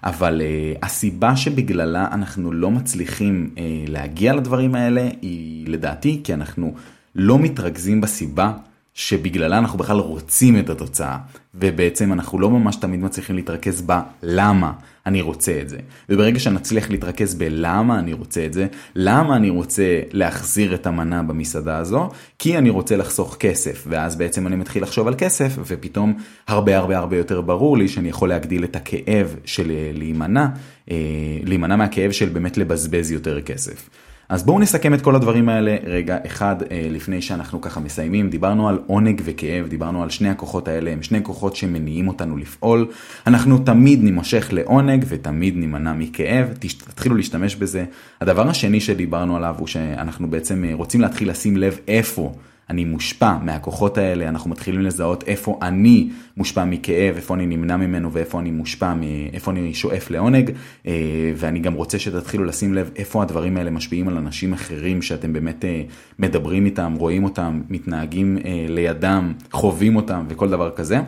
אבל 0.05 0.41
uh, 0.41 0.79
הסיבה 0.87 1.37
שבגללה 1.37 2.09
אנחנו 2.13 2.53
לא 2.53 2.71
מצליחים 2.71 3.55
להגיע 3.89 4.35
לדברים 4.35 4.75
האלה 4.75 5.09
היא 5.23 5.69
לדעתי 5.69 6.21
כי 6.25 6.35
אנחנו 6.35 6.75
לא 7.15 7.39
מתרכזים 7.39 8.01
בסיבה 8.01 8.53
שבגללה 8.95 9.59
אנחנו 9.59 9.79
בכלל 9.79 9.99
רוצים 9.99 10.59
את 10.59 10.71
התוצאה, 10.71 11.19
ובעצם 11.55 12.13
אנחנו 12.13 12.39
לא 12.39 12.51
ממש 12.51 12.77
תמיד 12.77 13.01
מצליחים 13.01 13.37
להתרכז 13.37 13.83
בלמה 13.83 14.73
אני 15.07 15.21
רוצה 15.21 15.59
את 15.63 15.69
זה. 15.69 15.79
וברגע 16.09 16.39
שנצליח 16.39 16.91
להתרכז 16.91 17.35
בלמה 17.35 17.99
אני 17.99 18.13
רוצה 18.13 18.47
את 18.47 18.53
זה, 18.53 18.67
למה 18.95 19.37
אני 19.37 19.51
רוצה 19.51 20.01
להחזיר 20.13 20.75
את 20.75 20.87
המנה 20.87 21.23
במסעדה 21.23 21.79
הזו, 21.79 22.09
כי 22.39 22.59
אני 22.59 22.71
רוצה 22.71 22.97
לחסוך 22.97 23.37
כסף, 23.41 23.85
ואז 23.89 24.17
בעצם 24.17 24.47
אני 24.47 24.57
מתחיל 24.57 24.83
לחשוב 24.83 25.09
על 25.09 25.15
כסף, 25.19 25.57
ופתאום 25.67 26.15
הרבה 26.49 26.77
הרבה 26.77 26.99
הרבה 26.99 27.17
יותר 27.17 27.41
ברור 27.41 27.79
לי 27.79 27.89
שאני 27.89 28.09
יכול 28.09 28.29
להגדיל 28.29 28.65
את 28.65 28.77
הכאב 28.77 29.37
של 29.45 29.73
להימנע, 29.95 30.47
אה, 30.91 30.97
להימנע 31.45 31.77
מהכאב 31.77 32.11
של 32.11 32.29
באמת 32.29 32.59
לבזבז 32.59 33.13
יותר 33.13 33.41
כסף. 33.41 33.89
אז 34.33 34.43
בואו 34.43 34.59
נסכם 34.59 34.95
את 34.95 35.03
כל 35.03 35.17
הדברים 35.17 35.49
האלה 35.49 35.77
רגע 35.85 36.19
אחד 36.27 36.57
אה, 36.71 36.87
לפני 36.91 37.23
שאנחנו 37.23 37.61
ככה 37.61 37.81
מסיימים. 37.81 38.31
דיברנו 38.31 38.69
על 38.69 38.79
עונג 38.87 39.23
וכאב, 39.25 39.67
דיברנו 39.69 40.03
על 40.03 40.11
שני 40.11 40.29
הכוחות 40.29 40.69
האלה, 40.69 40.91
הם 40.91 41.03
שני 41.03 41.23
כוחות 41.23 41.57
שמניעים 41.57 42.09
אותנו 42.09 42.37
לפעול. 42.37 42.87
אנחנו 43.27 43.59
תמיד 43.59 44.03
נימשך 44.03 44.49
לעונג 44.53 45.05
ותמיד 45.09 45.57
נימנע 45.57 45.93
מכאב, 45.93 46.49
תתחילו 46.89 47.17
להשתמש 47.17 47.57
בזה. 47.57 47.85
הדבר 48.21 48.49
השני 48.49 48.81
שדיברנו 48.81 49.37
עליו 49.37 49.55
הוא 49.59 49.67
שאנחנו 49.67 50.31
בעצם 50.31 50.65
אה, 50.65 50.75
רוצים 50.75 51.01
להתחיל 51.01 51.31
לשים 51.31 51.57
לב 51.57 51.79
איפה. 51.89 52.35
אני 52.71 52.85
מושפע 52.85 53.39
מהכוחות 53.43 53.99
האלה, 53.99 54.29
אנחנו 54.29 54.51
מתחילים 54.51 54.81
לזהות 54.81 55.25
איפה 55.27 55.59
אני 55.63 56.11
מושפע 56.37 56.65
מכאב, 56.65 57.17
איפה 57.17 57.35
אני 57.35 57.47
נמנע 57.47 57.77
ממנו 57.77 58.13
ואיפה 58.13 58.41
אני 58.41 58.51
מושפע, 58.51 58.93
איפה 59.33 59.51
אני 59.51 59.75
שואף 59.75 60.11
לעונג, 60.11 60.51
אה, 60.87 60.93
ואני 61.37 61.61
גם 61.61 61.75
רוצה 61.75 61.99
שתתחילו 61.99 62.45
לשים 62.45 62.75
לב 62.75 62.91
איפה 62.97 63.23
הדברים 63.23 63.57
האלה 63.57 63.71
משפיעים 63.71 64.09
על 64.09 64.17
אנשים 64.17 64.53
אחרים 64.53 65.03
שאתם 65.03 65.33
באמת 65.33 65.65
אה, 65.65 65.83
מדברים 66.19 66.67
איתם, 66.67 66.95
רואים 66.99 67.25
אותם, 67.25 67.63
מתנהגים 67.69 68.39
אה, 68.45 68.67
לידם, 68.69 69.33
חווים 69.53 69.97
אותם 69.97 70.25
וכל 70.29 70.51
דבר 70.51 70.71
כזה. 70.71 71.01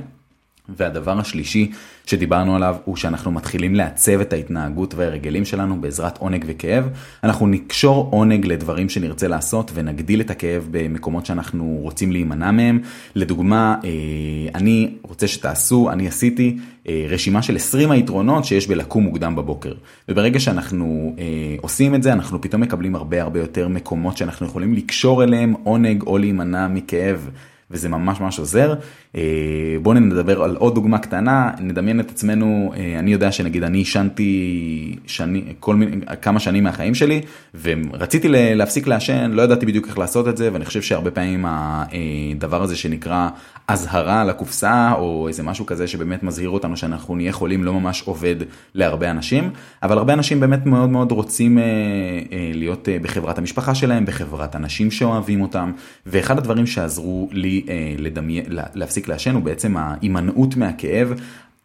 והדבר 0.69 1.19
השלישי 1.19 1.71
שדיברנו 2.07 2.57
עליו 2.57 2.77
הוא 2.85 2.97
שאנחנו 2.97 3.31
מתחילים 3.31 3.75
לעצב 3.75 4.21
את 4.21 4.33
ההתנהגות 4.33 4.95
וההרגלים 4.95 5.45
שלנו 5.45 5.81
בעזרת 5.81 6.19
עונג 6.19 6.45
וכאב. 6.49 6.89
אנחנו 7.25 7.47
נקשור 7.47 8.09
עונג 8.11 8.47
לדברים 8.47 8.89
שנרצה 8.89 9.29
לעשות 9.29 9.71
ונגדיל 9.75 10.21
את 10.21 10.31
הכאב 10.31 10.69
במקומות 10.71 11.27
שאנחנו 11.27 11.79
רוצים 11.83 12.13
להימנע 12.13 12.51
מהם. 12.51 12.81
לדוגמה, 13.15 13.77
אה, 13.85 13.91
אני 14.55 14.95
רוצה 15.03 15.29
שתעשו, 15.29 15.91
אני 15.91 16.09
עשיתי 16.09 16.57
אה, 16.89 17.07
רשימה 17.09 17.43
של 17.43 17.57
20 17.57 17.91
היתרונות 17.91 18.45
שיש 18.45 18.67
בלקום 18.67 19.05
מוקדם 19.05 19.37
בבוקר. 19.37 19.73
וברגע 20.09 20.41
שאנחנו 20.41 21.15
אה, 21.19 21.25
עושים 21.61 21.95
את 21.95 22.03
זה, 22.03 22.13
אנחנו 22.13 22.41
פתאום 22.41 22.63
מקבלים 22.63 22.95
הרבה 22.95 23.23
הרבה 23.23 23.41
יותר 23.41 23.69
מקומות 23.69 24.17
שאנחנו 24.17 24.47
יכולים 24.47 24.75
לקשור 24.75 25.25
אליהם 25.25 25.55
עונג 25.65 26.03
או 26.03 26.19
להימנע 26.19 26.69
מכאב. 26.69 27.31
וזה 27.71 27.89
ממש 27.89 28.21
ממש 28.21 28.39
עוזר. 28.39 28.75
אה, 29.17 29.77
בואו 29.83 29.95
נדבר 29.95 30.43
על 30.43 30.57
עוד 30.57 30.75
דוגמה 30.75 30.99
קטנה, 30.99 31.51
נדמיין 31.61 32.01
את 32.01 32.11
עצמנו, 32.11 32.73
אה, 32.77 32.99
אני 32.99 33.13
יודע 33.13 33.33
שנגיד 33.33 33.63
אני 33.65 33.79
עישנתי 33.79 34.97
כמה 36.23 36.41
שנים 36.41 36.65
מהחיים 36.65 36.95
שלי, 36.95 37.21
ורציתי 37.63 38.29
להפסיק 38.31 38.87
לעשן, 38.87 39.31
לא 39.31 39.43
ידעתי 39.43 39.67
בדיוק 39.67 39.89
איך 39.89 39.99
לעשות 39.99 40.29
את 40.29 40.37
זה, 40.37 40.51
ואני 40.53 40.65
חושב 40.65 40.83
שהרבה 40.83 41.11
פעמים 41.11 41.47
הדבר 41.49 42.63
הזה 42.63 42.77
שנקרא 42.77 43.29
אזהרה 43.69 44.21
על 44.21 44.31
הקופסה, 44.31 44.93
או 44.93 45.29
איזה 45.29 45.43
משהו 45.43 45.67
כזה 45.67 45.87
שבאמת 45.87 46.23
מזהיר 46.23 46.51
אותנו 46.51 46.77
שאנחנו 46.77 47.17
נהיה 47.17 47.33
חולים, 47.33 47.65
לא 47.65 47.73
ממש 47.73 48.03
עובד 48.03 48.37
להרבה 48.75 49.11
אנשים, 49.11 49.51
אבל 49.83 49.99
הרבה 49.99 50.13
אנשים 50.13 50.41
באמת 50.41 50.67
מאוד 50.67 50.91
מאוד 50.91 51.13
רוצים 51.13 51.59
אה, 51.59 51.65
להיות 52.55 52.89
בחברת 53.03 53.39
המשפחה 53.39 53.75
שלהם, 53.75 54.07
בחברת 54.07 54.57
אנשים 54.57 54.91
שאוהבים 54.91 55.43
אותם, 55.43 55.73
ואחד 56.07 56.39
הדברים 56.39 56.67
שעזרו 56.67 57.29
לי 57.33 57.67
לדמיין, 57.99 58.45
להפסיק 58.75 59.04
להפסיק 59.05 59.09
לעשן 59.09 59.35
הוא 59.35 59.43
בעצם 59.43 59.77
ההימנעות 59.77 60.57
מהכאב, 60.57 61.15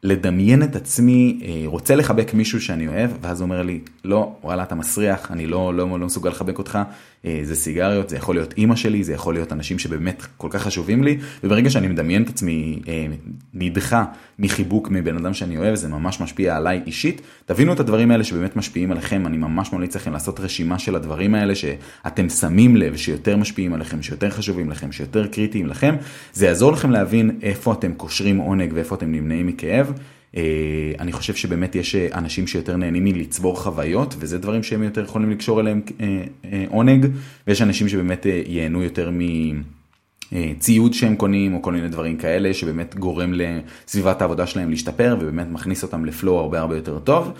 לדמיין 0.03 0.63
את 0.63 0.75
עצמי, 0.75 1.39
אה, 1.43 1.63
רוצה 1.65 1.95
לחבק 1.95 2.33
מישהו 2.33 2.61
שאני 2.61 2.87
אוהב, 2.87 3.11
ואז 3.21 3.41
הוא 3.41 3.45
אומר 3.45 3.61
לי, 3.61 3.79
לא, 4.05 4.35
וואלה, 4.43 4.63
אתה 4.63 4.75
מסריח, 4.75 5.31
אני 5.31 5.47
לא, 5.47 5.73
לא, 5.73 5.99
לא 5.99 6.05
מסוגל 6.05 6.29
לחבק 6.29 6.57
אותך, 6.57 6.79
זה 7.23 7.55
סיגריות, 7.55 8.09
זה 8.09 8.15
יכול 8.15 8.35
להיות 8.35 8.53
אימא 8.57 8.75
שלי, 8.75 9.03
זה 9.03 9.13
יכול 9.13 9.33
להיות 9.33 9.53
אנשים 9.53 9.79
שבאמת 9.79 10.25
כל 10.37 10.47
כך 10.51 10.63
חשובים 10.63 11.03
לי, 11.03 11.17
וברגע 11.43 11.69
שאני 11.69 11.87
מדמיין 11.87 12.23
את 12.23 12.29
עצמי 12.29 12.79
אה, 12.87 13.05
נדחה 13.53 14.05
מחיבוק 14.39 14.89
מבן 14.91 15.17
אדם 15.17 15.33
שאני 15.33 15.57
אוהב, 15.57 15.75
זה 15.75 15.87
ממש 15.87 16.21
משפיע 16.21 16.57
עליי 16.57 16.81
אישית. 16.85 17.21
תבינו 17.45 17.73
את 17.73 17.79
הדברים 17.79 18.11
האלה 18.11 18.23
שבאמת 18.23 18.55
משפיעים 18.55 18.91
עליכם, 18.91 19.27
אני 19.27 19.37
ממש 19.37 19.73
ממליץ 19.73 19.95
לכם 19.95 20.13
לעשות 20.13 20.39
רשימה 20.39 20.79
של 20.79 20.95
הדברים 20.95 21.35
האלה 21.35 21.55
שאתם 21.55 22.29
שמים 22.29 22.75
לב 22.75 22.95
שיותר 22.95 23.37
משפיעים 23.37 23.73
עליכם, 23.73 24.01
שיותר 24.01 24.29
חשובים 24.29 24.69
לכם, 24.69 24.91
שיותר 24.91 25.27
קריטיים 25.27 25.67
לכם, 25.67 25.95
זה 26.33 26.45
יעזור 26.45 26.71
לכם 26.71 26.91
להבין 26.91 27.39
איפה 27.41 27.73
אתם 27.73 27.93
קושרים 27.93 28.37
עונג 28.37 28.71
ואיפה 28.73 28.95
אתם 28.95 29.11
נמנעים 29.11 29.47
מכאב. 29.47 29.93
אה, 30.37 30.91
אני 30.99 31.11
חושב 31.11 31.35
שבאמת 31.35 31.75
יש 31.75 31.95
אה, 31.95 32.07
אנשים 32.13 32.47
שיותר 32.47 32.77
נהנים 32.77 33.03
מלצבור 33.03 33.59
חוויות, 33.59 34.15
וזה 34.19 34.37
דברים 34.37 34.63
שהם 34.63 34.83
יותר 34.83 35.03
יכולים 35.03 35.31
לקשור 35.31 35.59
אליהם 35.59 35.81
אה, 36.01 36.65
עונג, 36.69 37.07
ויש 37.47 37.61
אנשים 37.61 37.89
שבאמת 37.89 38.25
ייהנו 38.45 38.83
יותר 38.83 39.11
מציוד 40.31 40.93
שהם 40.93 41.15
קונים, 41.15 41.53
או 41.53 41.61
כל 41.61 41.73
מיני 41.73 41.87
דברים 41.87 42.17
כאלה, 42.17 42.53
שבאמת 42.53 42.95
גורם 42.95 43.33
לסביבת 43.33 44.21
העבודה 44.21 44.47
שלהם 44.47 44.69
להשתפר, 44.69 45.17
ובאמת 45.19 45.47
מכניס 45.51 45.83
אותם 45.83 46.05
לפלואו 46.05 46.39
הרבה 46.39 46.59
הרבה 46.59 46.75
יותר 46.75 46.99
טוב. 46.99 47.31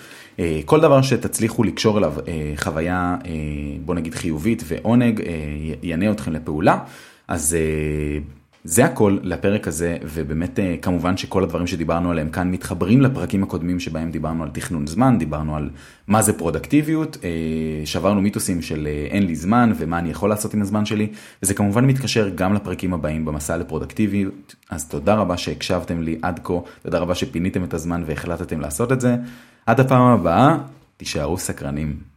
כל 0.65 0.82
דבר 0.82 1.02
שתצליחו 1.02 1.63
לקשור 1.63 1.97
אליו 1.97 2.13
חוויה, 2.56 3.17
בוא 3.86 3.95
נגיד 3.95 4.15
חיובית 4.15 4.63
ועונג, 4.67 5.21
יענה 5.84 6.12
אתכם 6.12 6.34
לפעולה. 6.34 6.80
אז 7.28 7.58
זה 8.63 8.86
הכל 8.86 9.17
לפרק 9.24 9.67
הזה, 9.67 9.98
ובאמת 10.04 10.60
אה, 10.60 10.76
כמובן 10.82 11.17
שכל 11.17 11.43
הדברים 11.43 11.67
שדיברנו 11.67 12.12
עליהם 12.12 12.30
כאן 12.30 12.52
מתחברים 12.52 13.02
לפרקים 13.02 13.43
הקודמים 13.43 13.80
שבהם 13.80 14.12
דיברנו 14.12 14.43
על 14.43 14.50
תכנון 14.50 14.88
זמן, 14.88 15.17
דיברנו 15.19 15.56
על 15.56 15.69
מה 16.08 16.22
זה 16.22 16.34
פרודקטיביות, 16.34 17.17
אה, 17.24 17.30
שברנו 17.86 18.22
מיתוסים 18.22 18.62
של 18.62 18.88
אה, 18.88 19.08
אין 19.10 19.26
לי 19.26 19.36
זמן 19.36 19.72
ומה 19.78 20.00
אני 20.00 20.10
יכול 20.10 20.30
לעשות 20.30 20.54
עם 20.54 20.62
הזמן 20.62 20.86
שלי, 20.86 21.08
וזה 21.43 21.54
כמובן 21.54 21.86
מתקשר 21.86 22.30
גם 22.36 22.54
לפרקים 22.54 22.93
הבאים 22.93 23.26
במסע 23.26 23.58
לפרודקטיביות, 23.58 24.56
אז 24.69 24.88
תודה 24.88 25.15
רבה 25.15 25.38
שהקשבתם 25.38 26.02
לי 26.02 26.19
עד 26.22 26.39
כה, 26.43 26.54
תודה 26.84 27.00
רבה 27.00 27.15
שפיניתם 27.15 27.63
את 27.63 27.74
הזמן 27.74 28.04
והחלטתם 28.06 28.60
לעשות 28.62 28.91
את 28.91 29.02
זה. 29.02 29.15
עד 29.65 29.80
הפעם 29.80 30.02
הבאה, 30.02 30.58
תישארו 30.98 31.38
סקרנים. 31.38 32.09